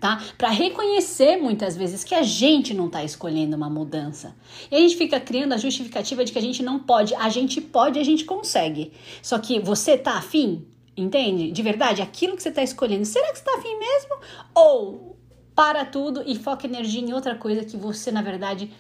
Tá? 0.04 0.22
Para 0.38 0.50
reconhecer 0.50 1.38
muitas 1.38 1.78
vezes 1.78 2.04
que 2.04 2.14
a 2.14 2.24
gente 2.24 2.74
não 2.74 2.88
está 2.88 3.06
escolhendo 3.06 3.56
uma 3.56 3.70
mudança. 3.70 4.36
E 4.70 4.76
a 4.76 4.80
gente 4.80 4.98
fica 4.98 5.18
criando 5.18 5.54
a 5.54 5.58
justificativa 5.58 6.26
de 6.26 6.34
que 6.34 6.38
a 6.38 6.42
gente 6.42 6.62
não 6.62 6.78
pode. 6.78 7.16
A 7.16 7.30
gente 7.30 7.62
pode, 7.62 7.98
a 7.98 8.04
gente 8.04 8.26
consegue. 8.26 8.92
Só 9.22 9.40
que 9.40 9.62
você 9.62 9.98
tá 9.98 10.18
afim? 10.18 10.68
Entende? 10.98 11.54
De 11.54 11.62
verdade, 11.62 12.02
aquilo 12.02 12.36
que 12.36 12.44
você 12.44 12.50
está 12.50 12.62
escolhendo, 12.62 13.06
será 13.06 13.32
que 13.32 13.38
você 13.38 13.46
está 13.50 13.58
afim 13.58 13.80
mesmo? 13.80 14.18
Ou 14.54 15.16
para 15.56 15.86
tudo 15.86 16.22
e 16.26 16.36
foca 16.36 16.68
energia 16.68 17.00
em 17.00 17.14
outra 17.14 17.36
coisa 17.36 17.64
que 17.64 17.78
você, 17.78 18.12
na 18.12 18.22
verdade, 18.22 18.74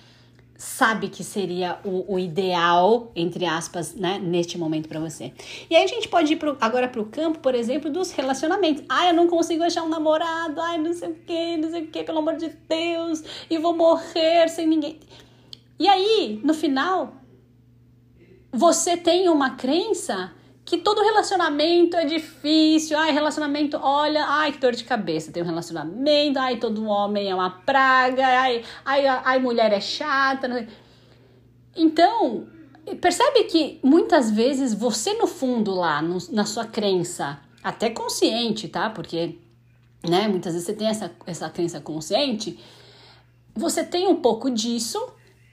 sabe 0.58 1.10
que 1.10 1.24
seria 1.24 1.80
o, 1.84 2.14
o, 2.14 2.20
ideal, 2.20 3.12
entre 3.16 3.46
aspas, 3.46 3.94
né, 3.96 4.20
neste 4.20 4.58
momento 4.58 4.88
para 4.88 5.00
você. 5.00 5.34
E 5.70 5.76
aí 5.76 5.84
a 5.84 5.88
gente 5.88 6.08
pode 6.08 6.34
ir 6.34 6.36
pro, 6.38 6.58
agora 6.62 6.88
para 6.88 7.02
o 7.02 7.06
campo, 7.06 7.40
por 7.40 7.56
exemplo, 7.56 7.92
dos 7.92 8.12
relacionamentos. 8.12 8.84
Ah, 8.88 9.08
eu 9.08 9.14
não 9.14 9.28
consigo 9.28 9.64
achar 9.64 9.84
um 9.84 9.90
namorado, 9.90 10.62
ai, 10.62 10.78
não 10.78 10.94
sei 10.94 11.10
o 11.10 11.16
que, 11.16 11.58
não 11.58 11.70
sei 11.70 11.84
o 11.84 11.88
que, 11.88 12.04
pelo 12.04 12.20
amor 12.20 12.36
de 12.36 12.50
Deus, 12.70 13.24
e 13.50 13.58
vou 13.58 13.76
morrer 13.76 14.48
sem 14.50 14.68
ninguém. 14.68 15.00
E 15.80 15.88
aí, 15.88 16.40
no 16.44 16.54
final, 16.54 17.14
você 18.52 18.96
tem 18.96 19.28
uma 19.30 19.52
crença 19.52 20.32
que 20.65 20.77
todo 20.77 21.03
relacionamento 21.03 21.98
é 21.98 22.05
difícil, 22.05 22.98
ai, 22.98 23.12
relacionamento, 23.12 23.77
olha, 23.82 24.25
ai, 24.25 24.51
que 24.51 24.60
dor 24.60 24.74
de 24.74 24.84
cabeça, 24.84 25.32
tem 25.32 25.43
um 25.43 25.46
relacionamento, 25.46 26.39
ai, 26.39 26.58
todo 26.58 26.86
homem 26.86 27.29
é 27.29 27.36
uma 27.36 27.50
praga, 27.50 28.25
ai, 28.25 28.63
ai, 28.86 29.08
ai 29.08 29.39
mulher 29.39 29.74
é 29.74 29.82
chata. 29.82 30.67
Então, 31.75 32.48
percebe 33.01 33.43
que 33.46 33.79
muitas 33.84 34.32
vezes 34.32 34.74
você 34.74 35.13
no 35.15 35.27
fundo 35.27 35.72
lá, 35.72 36.01
no, 36.01 36.17
na 36.32 36.46
sua 36.46 36.65
crença, 36.65 37.39
até 37.62 37.89
consciente, 37.89 38.70
tá? 38.70 38.89
Porque, 38.89 39.39
né, 40.08 40.27
muitas 40.29 40.53
vezes 40.53 40.65
você 40.65 40.74
tem 40.74 40.88
essa, 40.88 41.12
essa 41.25 41.50
crença 41.50 41.82
consciente, 41.82 42.58
você 43.53 43.84
tem 43.84 44.08
um 44.08 44.15
pouco 44.15 44.50
disso, 44.50 45.00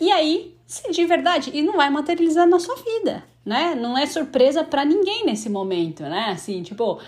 e 0.00 0.10
aí, 0.10 0.56
se 0.66 0.90
de 0.90 1.04
verdade, 1.04 1.50
e 1.52 1.62
não 1.62 1.74
vai 1.74 1.90
materializar 1.90 2.46
na 2.46 2.58
sua 2.58 2.76
vida 2.76 3.24
né? 3.44 3.74
Não 3.74 3.96
é 3.96 4.06
surpresa 4.06 4.62
para 4.62 4.84
ninguém 4.84 5.24
nesse 5.24 5.48
momento, 5.48 6.02
né? 6.02 6.30
Assim, 6.30 6.62
tipo, 6.62 7.00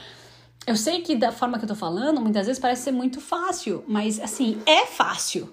eu 0.67 0.77
sei 0.77 1.03
que 1.03 1.15
da 1.15 1.33
forma 1.33 1.59
que 1.59 1.65
eu 1.65 1.69
tô 1.69 1.75
falando, 1.75 2.21
muitas 2.21 2.47
vezes 2.47 2.61
parece 2.61 2.83
ser 2.83 2.93
muito 2.93 3.21
fácil, 3.21 3.85
mas 3.87 4.19
assim, 4.21 4.61
é 4.65 4.87
fácil, 4.87 5.53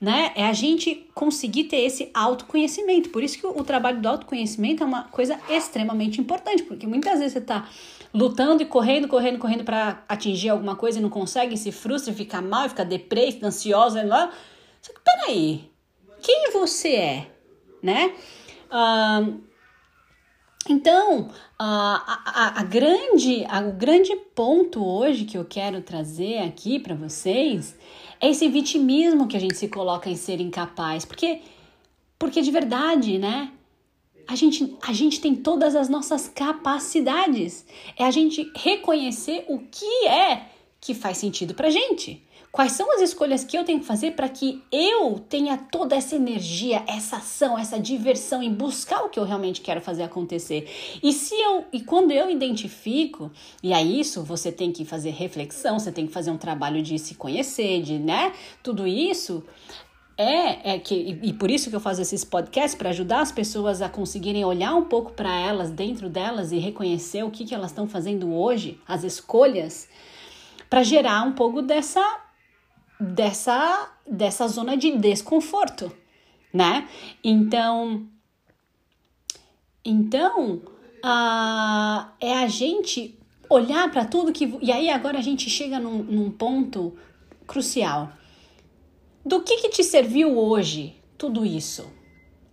né? 0.00 0.32
É 0.34 0.44
a 0.46 0.52
gente 0.52 1.08
conseguir 1.14 1.64
ter 1.64 1.78
esse 1.78 2.10
autoconhecimento. 2.12 3.10
Por 3.10 3.22
isso 3.22 3.38
que 3.38 3.46
o, 3.46 3.64
trabalho 3.64 4.00
do 4.00 4.08
autoconhecimento 4.08 4.82
é 4.82 4.86
uma 4.86 5.04
coisa 5.04 5.38
extremamente 5.48 6.20
importante, 6.20 6.62
porque 6.64 6.86
muitas 6.86 7.18
vezes 7.18 7.34
você 7.34 7.40
tá 7.40 7.68
lutando 8.12 8.62
e 8.62 8.66
correndo, 8.66 9.08
correndo, 9.08 9.38
correndo 9.38 9.64
para 9.64 10.02
atingir 10.08 10.48
alguma 10.48 10.74
coisa 10.74 10.98
e 10.98 11.02
não 11.02 11.10
consegue, 11.10 11.56
se 11.56 11.70
frustra, 11.70 12.12
fica 12.12 12.40
mal, 12.40 12.68
fica 12.68 12.84
depressa, 12.84 13.46
ansiosa, 13.46 14.02
lá. 14.04 14.30
Só 14.82 14.92
que 14.92 15.00
peraí, 15.00 15.70
quem 16.22 16.50
você 16.52 16.94
é, 16.94 17.30
né? 17.82 18.14
Uh, 18.66 19.40
então, 20.68 21.30
a, 21.58 22.22
a, 22.24 22.60
a, 22.60 22.64
grande, 22.64 23.44
a, 23.48 23.60
o 23.60 23.72
grande 23.72 24.14
ponto 24.34 24.84
hoje 24.84 25.24
que 25.24 25.38
eu 25.38 25.44
quero 25.44 25.80
trazer 25.80 26.38
aqui 26.38 26.78
para 26.78 26.94
vocês 26.94 27.76
é 28.20 28.30
esse 28.30 28.48
vitimismo 28.48 29.28
que 29.28 29.36
a 29.36 29.40
gente 29.40 29.56
se 29.56 29.68
coloca 29.68 30.10
em 30.10 30.16
ser 30.16 30.40
incapaz. 30.40 31.04
Porque, 31.04 31.40
porque 32.18 32.42
de 32.42 32.50
verdade, 32.50 33.18
né? 33.18 33.52
A 34.26 34.34
gente, 34.34 34.76
a 34.82 34.92
gente 34.92 35.20
tem 35.20 35.36
todas 35.36 35.76
as 35.76 35.88
nossas 35.88 36.28
capacidades. 36.28 37.64
É 37.96 38.04
a 38.04 38.10
gente 38.10 38.50
reconhecer 38.56 39.44
o 39.48 39.60
que 39.60 40.06
é 40.08 40.46
que 40.80 40.94
faz 40.94 41.18
sentido 41.18 41.54
pra 41.54 41.70
gente. 41.70 42.24
Quais 42.56 42.72
são 42.72 42.90
as 42.94 43.02
escolhas 43.02 43.44
que 43.44 43.54
eu 43.54 43.64
tenho 43.64 43.80
que 43.80 43.84
fazer 43.84 44.12
para 44.12 44.30
que 44.30 44.62
eu 44.72 45.18
tenha 45.18 45.58
toda 45.58 45.94
essa 45.94 46.16
energia, 46.16 46.82
essa 46.86 47.18
ação, 47.18 47.58
essa 47.58 47.78
diversão 47.78 48.42
em 48.42 48.50
buscar 48.50 49.04
o 49.04 49.10
que 49.10 49.20
eu 49.20 49.24
realmente 49.24 49.60
quero 49.60 49.78
fazer 49.82 50.04
acontecer? 50.04 50.66
E 51.02 51.12
se 51.12 51.34
eu 51.34 51.66
e 51.70 51.82
quando 51.82 52.12
eu 52.12 52.30
identifico, 52.30 53.30
e 53.62 53.74
a 53.74 53.82
isso 53.82 54.22
você 54.22 54.50
tem 54.50 54.72
que 54.72 54.86
fazer 54.86 55.10
reflexão, 55.10 55.78
você 55.78 55.92
tem 55.92 56.06
que 56.06 56.12
fazer 56.14 56.30
um 56.30 56.38
trabalho 56.38 56.82
de 56.82 56.98
se 56.98 57.14
conhecer, 57.14 57.82
de, 57.82 57.98
né? 57.98 58.32
Tudo 58.62 58.86
isso 58.86 59.44
é, 60.16 60.76
é 60.76 60.78
que 60.78 60.94
e, 60.94 61.28
e 61.28 61.32
por 61.34 61.50
isso 61.50 61.68
que 61.68 61.76
eu 61.76 61.80
faço 61.80 62.00
esses 62.00 62.24
podcasts 62.24 62.74
para 62.74 62.88
ajudar 62.88 63.20
as 63.20 63.30
pessoas 63.30 63.82
a 63.82 63.88
conseguirem 63.90 64.46
olhar 64.46 64.74
um 64.74 64.84
pouco 64.86 65.12
para 65.12 65.38
elas 65.38 65.70
dentro 65.70 66.08
delas 66.08 66.52
e 66.52 66.58
reconhecer 66.58 67.22
o 67.22 67.30
que, 67.30 67.44
que 67.44 67.54
elas 67.54 67.70
estão 67.70 67.86
fazendo 67.86 68.32
hoje, 68.32 68.80
as 68.88 69.04
escolhas, 69.04 69.90
para 70.70 70.82
gerar 70.82 71.22
um 71.22 71.32
pouco 71.32 71.60
dessa 71.60 72.24
dessa 72.98 73.92
dessa 74.06 74.46
zona 74.48 74.76
de 74.76 74.96
desconforto, 74.98 75.92
né? 76.52 76.88
Então 77.22 78.06
então 79.84 80.62
uh, 81.04 82.06
é 82.20 82.42
a 82.42 82.48
gente 82.48 83.18
olhar 83.48 83.90
para 83.90 84.04
tudo 84.04 84.32
que 84.32 84.58
e 84.60 84.72
aí 84.72 84.90
agora 84.90 85.18
a 85.18 85.22
gente 85.22 85.48
chega 85.48 85.78
num, 85.78 86.02
num 86.02 86.30
ponto 86.30 86.96
crucial 87.46 88.12
do 89.24 89.40
que, 89.40 89.56
que 89.56 89.68
te 89.70 89.82
serviu 89.82 90.38
hoje 90.38 90.94
tudo 91.18 91.44
isso? 91.44 91.90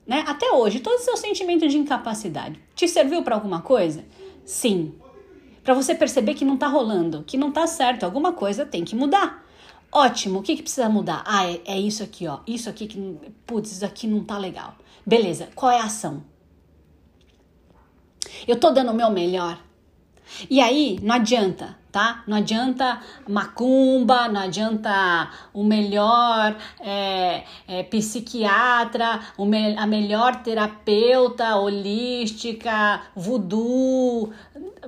Né? 0.08 0.24
Até 0.28 0.52
hoje, 0.52 0.80
todo 0.80 0.96
o 1.00 1.04
seu 1.04 1.16
sentimento 1.16 1.68
de 1.68 1.78
incapacidade 1.78 2.60
te 2.76 2.88
serviu 2.88 3.22
para 3.24 3.36
alguma 3.36 3.62
coisa? 3.62 4.04
Sim. 4.44 4.96
Para 5.64 5.76
você 5.76 5.96
perceber 5.96 6.34
que 6.34 6.44
não 6.44 6.58
tá 6.58 6.68
rolando, 6.68 7.24
que 7.24 7.38
não 7.38 7.52
tá 7.52 7.68
certo, 7.68 8.04
alguma 8.04 8.34
coisa 8.34 8.66
tem 8.66 8.84
que 8.84 8.96
mudar. 8.96 9.43
Ótimo, 9.96 10.40
o 10.40 10.42
que, 10.42 10.56
que 10.56 10.64
precisa 10.64 10.90
mudar? 10.90 11.24
Ah, 11.26 11.46
é, 11.46 11.62
é 11.66 11.80
isso 11.80 12.02
aqui, 12.02 12.28
ó. 12.28 12.40
Isso 12.48 12.70
aqui 12.70 12.88
que. 12.88 12.98
Putz, 13.46 13.72
isso 13.72 13.86
aqui 13.86 14.08
não 14.08 14.24
tá 14.24 14.38
legal. 14.38 14.76
Beleza, 15.06 15.50
qual 15.54 15.72
é 15.72 15.80
a 15.80 15.86
ação? 15.86 16.24
Eu 18.48 18.60
tô 18.60 18.72
dando 18.72 18.92
o 18.92 18.96
meu 18.96 19.12
melhor. 19.12 19.60
E 20.50 20.60
aí, 20.60 21.00
não 21.02 21.16
adianta 21.16 21.78
tá? 21.94 22.24
Não 22.28 22.38
adianta 22.38 23.00
macumba, 23.30 24.28
não 24.28 24.42
adianta 24.42 25.30
o 25.54 25.64
melhor 25.64 26.58
é, 26.80 27.44
é, 27.68 27.84
psiquiatra, 27.84 29.20
o 29.38 29.46
me, 29.46 29.78
a 29.78 29.86
melhor 29.86 30.38
terapeuta 30.38 31.56
holística, 31.56 33.00
voodoo, 33.16 34.34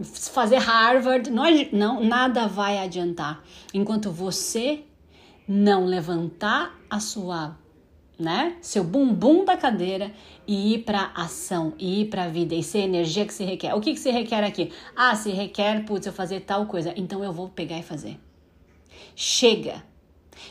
fazer 0.01 0.57
Harvard, 0.57 1.29
não, 1.29 1.45
não, 1.71 2.03
nada 2.03 2.47
vai 2.47 2.79
adiantar 2.79 3.39
enquanto 3.71 4.11
você 4.11 4.83
não 5.47 5.85
levantar 5.85 6.79
a 6.89 6.99
sua 6.99 7.57
né? 8.17 8.55
Seu 8.61 8.83
bumbum 8.83 9.43
da 9.43 9.57
cadeira 9.57 10.11
e 10.47 10.75
ir 10.75 10.83
para 10.83 11.11
ação, 11.15 11.73
e 11.77 12.01
ir 12.01 12.05
para 12.05 12.23
a 12.23 12.29
vida 12.29 12.55
e 12.55 12.63
ser 12.63 12.79
energia 12.79 13.25
que 13.25 13.33
se 13.33 13.43
requer. 13.43 13.73
O 13.73 13.81
que, 13.81 13.93
que 13.93 13.99
se 13.99 14.09
requer 14.09 14.43
aqui? 14.43 14.71
Ah, 14.95 15.15
se 15.15 15.31
requer, 15.31 15.85
putz, 15.85 16.07
eu 16.07 16.13
fazer 16.13 16.41
tal 16.41 16.65
coisa, 16.65 16.93
então 16.95 17.23
eu 17.23 17.31
vou 17.31 17.49
pegar 17.49 17.77
e 17.77 17.83
fazer. 17.83 18.19
Chega. 19.15 19.83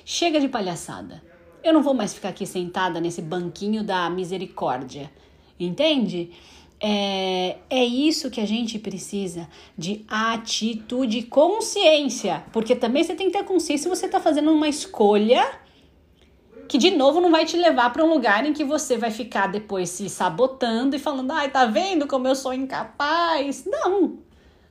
Chega 0.05 0.41
de 0.41 0.49
palhaçada. 0.49 1.23
Eu 1.63 1.73
não 1.73 1.83
vou 1.83 1.95
mais 1.95 2.13
ficar 2.13 2.31
aqui 2.31 2.47
sentada 2.47 3.01
nesse 3.01 3.23
banquinho 3.23 3.83
da 3.83 4.11
misericórdia. 4.11 5.11
Entende? 5.59 6.33
É, 6.81 7.57
é 7.71 7.85
isso 7.85 8.31
que 8.31 8.41
a 8.41 8.47
gente 8.47 8.79
precisa 8.79 9.49
de 9.77 10.05
atitude 10.09 11.19
e 11.19 11.23
consciência. 11.23 12.45
Porque 12.53 12.77
também 12.77 13.03
você 13.03 13.15
tem 13.15 13.31
que 13.31 13.39
ter 13.39 13.45
consciência 13.45 13.85
se 13.85 13.97
você 13.97 14.07
está 14.07 14.21
fazendo 14.21 14.51
uma 14.51 14.69
escolha 14.69 15.45
que 16.69 16.79
de 16.79 16.91
novo 16.91 17.21
não 17.21 17.31
vai 17.31 17.45
te 17.45 17.57
levar 17.57 17.93
para 17.93 18.05
um 18.05 18.09
lugar 18.09 18.47
em 18.47 18.53
que 18.53 18.65
você 18.65 18.97
vai 18.97 19.11
ficar 19.11 19.49
depois 19.49 19.91
se 19.91 20.09
sabotando 20.09 20.97
e 20.97 20.99
falando, 20.99 21.31
ai, 21.33 21.51
tá 21.51 21.67
vendo 21.67 22.07
como 22.07 22.27
eu 22.27 22.35
sou 22.35 22.53
incapaz? 22.53 23.65
Não. 23.67 24.19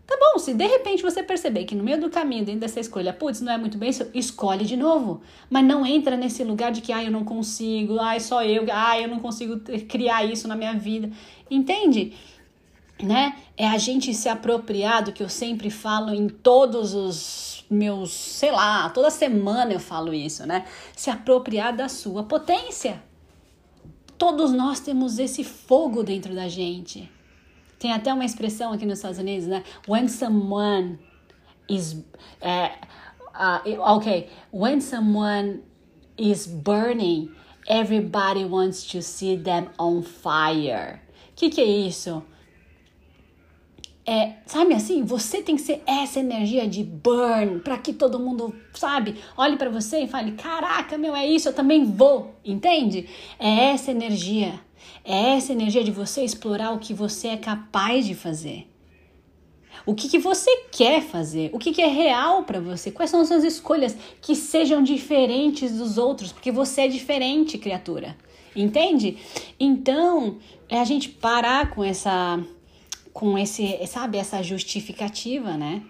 Tá 0.05 0.17
bom, 0.19 0.37
se 0.37 0.53
de 0.53 0.65
repente 0.67 1.01
você 1.01 1.23
perceber 1.23 1.63
que 1.63 1.75
no 1.75 1.83
meio 1.83 1.99
do 1.99 2.09
caminho, 2.09 2.43
dentro 2.43 2.61
dessa 2.61 2.79
escolha, 2.79 3.13
putz, 3.13 3.39
não 3.39 3.53
é 3.53 3.57
muito 3.57 3.77
bem 3.77 3.89
isso, 3.89 4.05
escolhe 4.13 4.65
de 4.65 4.75
novo. 4.75 5.21
Mas 5.49 5.65
não 5.65 5.85
entra 5.85 6.17
nesse 6.17 6.43
lugar 6.43 6.71
de 6.71 6.81
que, 6.81 6.91
ai, 6.91 7.07
eu 7.07 7.11
não 7.11 7.23
consigo, 7.23 7.97
ai, 7.99 8.19
só 8.19 8.43
eu, 8.43 8.65
ai, 8.69 9.05
eu 9.05 9.07
não 9.07 9.19
consigo 9.19 9.61
criar 9.87 10.25
isso 10.25 10.47
na 10.47 10.55
minha 10.55 10.73
vida. 10.73 11.09
Entende? 11.49 12.13
Né? 13.01 13.37
É 13.55 13.67
a 13.67 13.77
gente 13.77 14.13
se 14.13 14.27
apropriar 14.27 15.03
do 15.03 15.13
que 15.13 15.23
eu 15.23 15.29
sempre 15.29 15.69
falo 15.69 16.13
em 16.13 16.27
todos 16.27 16.93
os 16.93 17.65
meus, 17.69 18.11
sei 18.11 18.51
lá, 18.51 18.89
toda 18.89 19.09
semana 19.09 19.73
eu 19.73 19.79
falo 19.79 20.13
isso, 20.13 20.45
né? 20.45 20.65
Se 20.95 21.09
apropriar 21.09 21.75
da 21.75 21.89
sua 21.89 22.23
potência. 22.23 23.01
Todos 24.17 24.51
nós 24.51 24.79
temos 24.79 25.17
esse 25.17 25.43
fogo 25.43 26.03
dentro 26.03 26.35
da 26.35 26.47
gente. 26.47 27.09
Tem 27.83 27.91
até 27.91 28.13
uma 28.13 28.23
expressão 28.23 28.71
aqui 28.71 28.85
nos 28.85 28.99
Estados 28.99 29.19
Unidos, 29.19 29.45
né? 29.45 29.61
When 29.89 30.07
someone 30.07 30.99
is. 31.67 32.01
Uh, 32.41 32.69
uh, 33.35 33.59
ok, 33.97 34.29
when 34.53 34.79
someone 34.79 35.63
is 36.17 36.47
burning, 36.47 37.35
everybody 37.67 38.45
wants 38.45 38.85
to 38.85 39.01
see 39.01 39.35
them 39.35 39.67
on 39.77 40.01
fire. 40.01 41.01
O 41.31 41.35
que, 41.35 41.49
que 41.49 41.59
é 41.59 41.65
isso? 41.65 42.23
É, 44.05 44.33
sabe 44.45 44.73
assim, 44.73 45.03
você 45.03 45.41
tem 45.41 45.55
que 45.55 45.61
ser 45.61 45.81
essa 45.85 46.19
energia 46.19 46.67
de 46.67 46.83
burn 46.83 47.59
para 47.59 47.77
que 47.77 47.93
todo 47.93 48.19
mundo, 48.19 48.53
sabe, 48.73 49.15
olhe 49.37 49.55
para 49.55 49.69
você 49.69 50.01
e 50.01 50.07
fale: 50.07 50.33
"Caraca, 50.33 50.97
meu, 50.97 51.15
é 51.15 51.25
isso, 51.25 51.47
eu 51.47 51.53
também 51.53 51.85
vou". 51.85 52.35
Entende? 52.43 53.07
É 53.39 53.69
essa 53.71 53.91
energia. 53.91 54.59
É 55.05 55.35
essa 55.35 55.53
energia 55.53 55.83
de 55.83 55.91
você 55.91 56.23
explorar 56.23 56.71
o 56.71 56.79
que 56.79 56.93
você 56.93 57.29
é 57.29 57.37
capaz 57.37 58.05
de 58.05 58.13
fazer. 58.13 58.67
O 59.85 59.93
que, 59.93 60.07
que 60.07 60.19
você 60.19 60.49
quer 60.71 61.01
fazer? 61.01 61.49
O 61.53 61.59
que, 61.59 61.73
que 61.73 61.81
é 61.81 61.87
real 61.87 62.43
para 62.43 62.59
você? 62.59 62.89
Quais 62.91 63.09
são 63.09 63.21
as 63.21 63.27
suas 63.27 63.43
escolhas 63.43 63.97
que 64.21 64.35
sejam 64.35 64.81
diferentes 64.81 65.77
dos 65.77 65.97
outros? 65.97 66.31
Porque 66.31 66.51
você 66.51 66.81
é 66.81 66.87
diferente, 66.87 67.57
criatura. 67.57 68.15
Entende? 68.55 69.17
Então, 69.59 70.37
é 70.69 70.79
a 70.79 70.85
gente 70.85 71.09
parar 71.09 71.71
com 71.71 71.83
essa 71.83 72.39
com 73.13 73.37
esse, 73.37 73.85
sabe, 73.85 74.17
essa 74.17 74.41
justificativa, 74.41 75.55
né? 75.55 75.83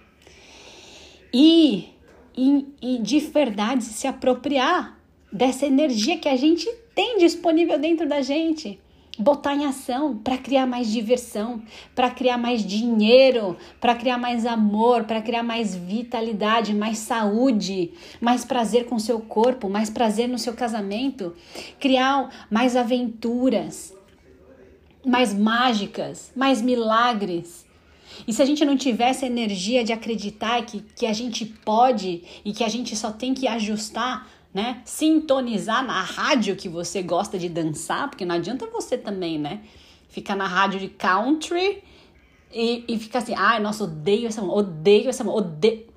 E, 1.33 1.89
e, 2.37 2.67
e 2.81 2.97
de 2.99 3.19
verdade 3.19 3.85
se 3.85 4.05
apropriar 4.05 4.99
dessa 5.31 5.65
energia 5.65 6.17
que 6.17 6.29
a 6.29 6.35
gente 6.35 6.69
tem 6.93 7.17
disponível 7.17 7.79
dentro 7.79 8.07
da 8.07 8.21
gente. 8.21 8.79
Botar 9.17 9.53
em 9.53 9.65
ação 9.65 10.17
para 10.17 10.39
criar 10.39 10.65
mais 10.65 10.91
diversão, 10.91 11.61
para 11.93 12.09
criar 12.09 12.37
mais 12.37 12.65
dinheiro, 12.65 13.55
para 13.79 13.93
criar 13.93 14.17
mais 14.17 14.43
amor, 14.43 15.03
para 15.03 15.21
criar 15.21 15.43
mais 15.43 15.75
vitalidade, 15.75 16.73
mais 16.73 16.97
saúde, 16.97 17.91
mais 18.19 18.43
prazer 18.43 18.85
com 18.85 18.97
seu 18.97 19.19
corpo, 19.19 19.69
mais 19.69 19.89
prazer 19.89 20.27
no 20.27 20.39
seu 20.39 20.53
casamento, 20.53 21.35
criar 21.79 22.47
mais 22.49 22.75
aventuras, 22.75 23.93
mais 25.05 25.33
mágicas, 25.33 26.31
mais 26.35 26.61
milagres. 26.61 27.65
E 28.27 28.33
se 28.33 28.41
a 28.41 28.45
gente 28.45 28.63
não 28.63 28.77
tivesse 28.77 29.25
a 29.25 29.27
energia 29.27 29.83
de 29.83 29.91
acreditar 29.91 30.63
que, 30.65 30.81
que 30.81 31.05
a 31.05 31.13
gente 31.13 31.45
pode 31.45 32.23
e 32.45 32.53
que 32.53 32.63
a 32.63 32.69
gente 32.69 32.95
só 32.95 33.11
tem 33.11 33.33
que 33.33 33.47
ajustar, 33.47 34.27
né? 34.53 34.81
Sintonizar 34.85 35.85
na 35.85 36.01
rádio 36.01 36.55
que 36.55 36.69
você 36.69 37.01
gosta 37.01 37.39
de 37.39 37.49
dançar, 37.49 38.09
porque 38.09 38.25
não 38.25 38.35
adianta 38.35 38.67
você 38.67 38.97
também, 38.97 39.39
né? 39.39 39.61
Ficar 40.09 40.35
na 40.35 40.47
rádio 40.47 40.79
de 40.79 40.89
country 40.89 41.83
e, 42.53 42.83
e 42.87 42.99
ficar 42.99 43.19
assim, 43.19 43.33
ai, 43.35 43.59
nossa, 43.59 43.83
odeio 43.83 44.27
essa 44.27 44.41
mão, 44.41 44.55
odeio 44.55 45.09
essa 45.09 45.23
mão, 45.23 45.35
odeio. 45.35 45.87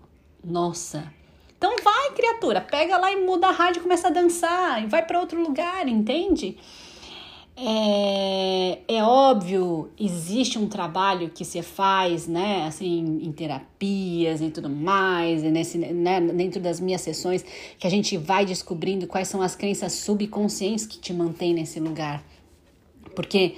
Nossa. 0.42 1.12
Então 1.58 1.74
vai, 1.82 2.12
criatura, 2.12 2.60
pega 2.60 2.96
lá 2.96 3.12
e 3.12 3.16
muda 3.16 3.48
a 3.48 3.50
rádio 3.50 3.82
começa 3.82 4.08
a 4.08 4.10
dançar, 4.10 4.82
e 4.82 4.86
vai 4.86 5.04
para 5.04 5.20
outro 5.20 5.42
lugar, 5.42 5.88
entende? 5.88 6.56
É, 7.58 8.80
é 8.86 9.02
óbvio, 9.02 9.90
existe 9.98 10.58
um 10.58 10.68
trabalho 10.68 11.30
que 11.30 11.42
se 11.42 11.62
faz, 11.62 12.26
né, 12.26 12.66
assim, 12.66 13.20
em 13.22 13.32
terapias 13.32 14.42
e 14.42 14.50
tudo 14.50 14.68
mais, 14.68 15.42
e 15.42 15.50
nesse, 15.50 15.78
né, 15.78 16.20
dentro 16.20 16.60
das 16.60 16.78
minhas 16.78 17.00
sessões, 17.00 17.42
que 17.78 17.86
a 17.86 17.90
gente 17.90 18.18
vai 18.18 18.44
descobrindo 18.44 19.06
quais 19.06 19.28
são 19.28 19.40
as 19.40 19.56
crenças 19.56 19.94
subconscientes 19.94 20.84
que 20.84 20.98
te 20.98 21.14
mantêm 21.14 21.54
nesse 21.54 21.80
lugar. 21.80 22.22
Porque 23.14 23.54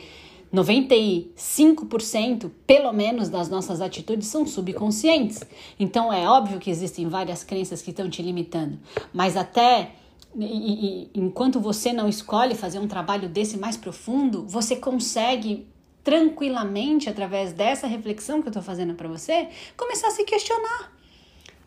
95% 0.55 2.51
pelo 2.67 2.93
menos 2.93 3.29
das 3.29 3.49
nossas 3.49 3.81
atitudes 3.81 4.29
são 4.29 4.47
subconscientes. 4.47 5.43
Então 5.79 6.13
é 6.13 6.29
óbvio 6.29 6.61
que 6.61 6.71
existem 6.71 7.09
várias 7.09 7.43
crenças 7.43 7.83
que 7.83 7.91
estão 7.91 8.09
te 8.09 8.23
limitando, 8.23 8.79
mas 9.13 9.37
até 9.37 9.91
e, 10.37 10.45
e, 10.45 11.11
enquanto 11.15 11.61
você 11.61 11.93
não 11.93 12.09
escolhe 12.09 12.55
fazer 12.55 12.79
um 12.79 12.89
trabalho 12.89 13.29
desse 13.29 13.57
mais 13.57 13.77
profundo, 13.77 14.45
você 14.47 14.77
consegue 14.77 15.67
tranquilamente, 16.05 17.09
através 17.09 17.53
dessa 17.53 17.87
reflexão 17.87 18.41
que 18.41 18.49
eu 18.49 18.51
estou 18.51 18.63
fazendo 18.63 18.95
para 18.95 19.09
você, 19.09 19.49
começar 19.77 20.09
a 20.09 20.11
se 20.11 20.25
questionar. 20.25 20.93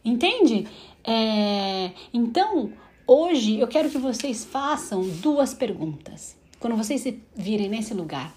Entende? 0.04 0.68
É, 1.04 1.92
então, 2.14 2.72
hoje 3.06 3.60
eu 3.60 3.68
quero 3.68 3.90
que 3.90 3.98
vocês 3.98 4.44
façam 4.44 5.08
duas 5.08 5.54
perguntas. 5.54 6.36
Quando 6.60 6.76
vocês 6.76 7.02
se 7.02 7.22
virem 7.36 7.70
nesse 7.70 7.94
lugar, 7.94 8.36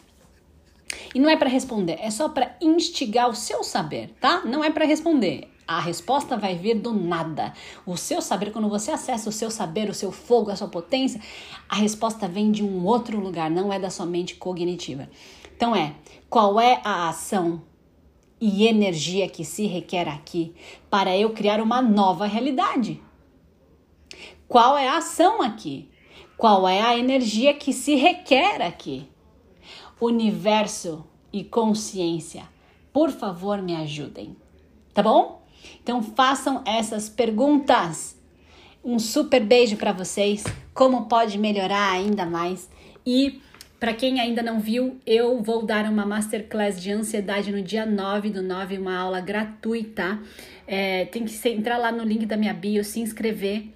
e 1.15 1.19
não 1.19 1.29
é 1.29 1.37
para 1.37 1.49
responder, 1.49 1.99
é 2.01 2.11
só 2.11 2.29
para 2.29 2.57
instigar 2.61 3.31
o 3.31 3.35
seu 3.35 3.63
saber, 3.63 4.11
tá? 4.21 4.43
Não 4.45 4.63
é 4.63 4.71
para 4.71 4.85
responder. 4.85 5.49
A 5.67 5.81
resposta 5.81 6.37
vai 6.37 6.57
vir 6.57 6.79
do 6.79 6.93
nada. 6.93 7.55
O 7.87 7.97
seu 7.97 8.21
saber, 8.21 8.53
quando 8.53 8.69
você 8.69 8.91
acessa 8.91 9.29
o 9.31 9.33
seu 9.33 9.51
saber, 9.51 9.89
o 9.89 9.95
seu 9.95 10.13
fogo, 10.13 10.51
a 10.51 10.57
sua 10.57 10.69
potência, 10.69 11.21
a 11.69 11.77
resposta 11.77 12.29
vem 12.29 12.53
de 12.53 12.63
um 12.63 12.85
outro 12.85 13.19
lugar, 13.19 13.51
não 13.51 13.73
é 13.73 13.79
da 13.79 13.89
sua 13.89 14.05
mente 14.05 14.35
cognitiva. 14.35 15.09
Então 15.57 15.75
é, 15.75 15.95
qual 16.29 16.61
é 16.61 16.81
a 16.85 17.09
ação 17.09 17.63
e 18.41 18.67
energia 18.67 19.29
que 19.29 19.45
se 19.45 19.67
requer 19.67 20.07
aqui 20.09 20.55
para 20.91 21.17
eu 21.17 21.31
criar 21.31 21.61
uma 21.61 21.81
nova 21.81 22.27
realidade? 22.27 23.01
Qual 24.47 24.77
é 24.77 24.87
a 24.87 24.99
ação 24.99 25.41
aqui? 25.41 25.91
Qual 26.37 26.69
é 26.69 26.83
a 26.83 26.99
energia 26.99 27.55
que 27.55 27.73
se 27.73 27.95
requer 27.95 28.61
aqui? 28.61 29.09
Universo 30.01 31.07
e 31.33 31.43
consciência, 31.43 32.47
por 32.93 33.11
favor, 33.11 33.63
me 33.63 33.75
ajudem. 33.77 34.37
Tá 34.93 35.03
bom? 35.03 35.44
Então 35.83 36.03
façam 36.03 36.63
essas 36.67 37.09
perguntas. 37.09 38.17
Um 38.85 38.99
super 38.99 39.45
beijo 39.45 39.77
para 39.77 39.93
vocês. 39.93 40.45
Como 40.73 41.07
pode 41.07 41.39
melhorar 41.39 41.93
ainda 41.93 42.27
mais? 42.27 42.69
E 43.07 43.41
para 43.85 43.93
quem 43.93 44.19
ainda 44.19 44.43
não 44.43 44.61
viu, 44.61 44.99
eu 45.07 45.43
vou 45.43 45.65
dar 45.65 45.85
uma 45.85 46.07
masterclass 46.07 46.81
de 46.81 46.91
ansiedade 46.91 47.53
no 47.53 47.61
dia 47.61 47.85
9 47.85 48.31
do 48.31 48.43
9, 48.43 48.79
uma 48.79 48.97
aula 48.97 49.21
gratuita. 49.21 50.19
É, 50.67 51.05
tem 51.05 51.25
que 51.25 51.49
entrar 51.51 51.77
lá 51.77 51.93
no 51.93 52.03
link 52.03 52.25
da 52.25 52.37
minha 52.37 52.55
bio, 52.55 52.83
se 52.83 53.01
inscrever. 53.01 53.67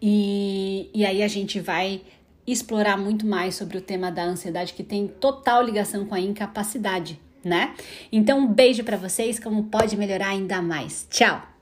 E, 0.00 0.90
e 0.94 1.06
aí 1.06 1.22
a 1.22 1.28
gente 1.28 1.58
vai 1.58 2.02
explorar 2.46 2.96
muito 2.96 3.26
mais 3.26 3.54
sobre 3.54 3.78
o 3.78 3.80
tema 3.80 4.10
da 4.10 4.24
ansiedade, 4.24 4.74
que 4.74 4.82
tem 4.82 5.06
total 5.06 5.62
ligação 5.62 6.04
com 6.04 6.14
a 6.14 6.20
incapacidade, 6.20 7.20
né? 7.48 7.74
Então, 8.12 8.40
um 8.40 8.46
beijo 8.46 8.84
para 8.84 8.96
vocês, 8.96 9.38
como 9.40 9.64
pode 9.64 9.96
melhorar 9.96 10.28
ainda 10.28 10.62
mais. 10.62 11.06
Tchau! 11.10 11.57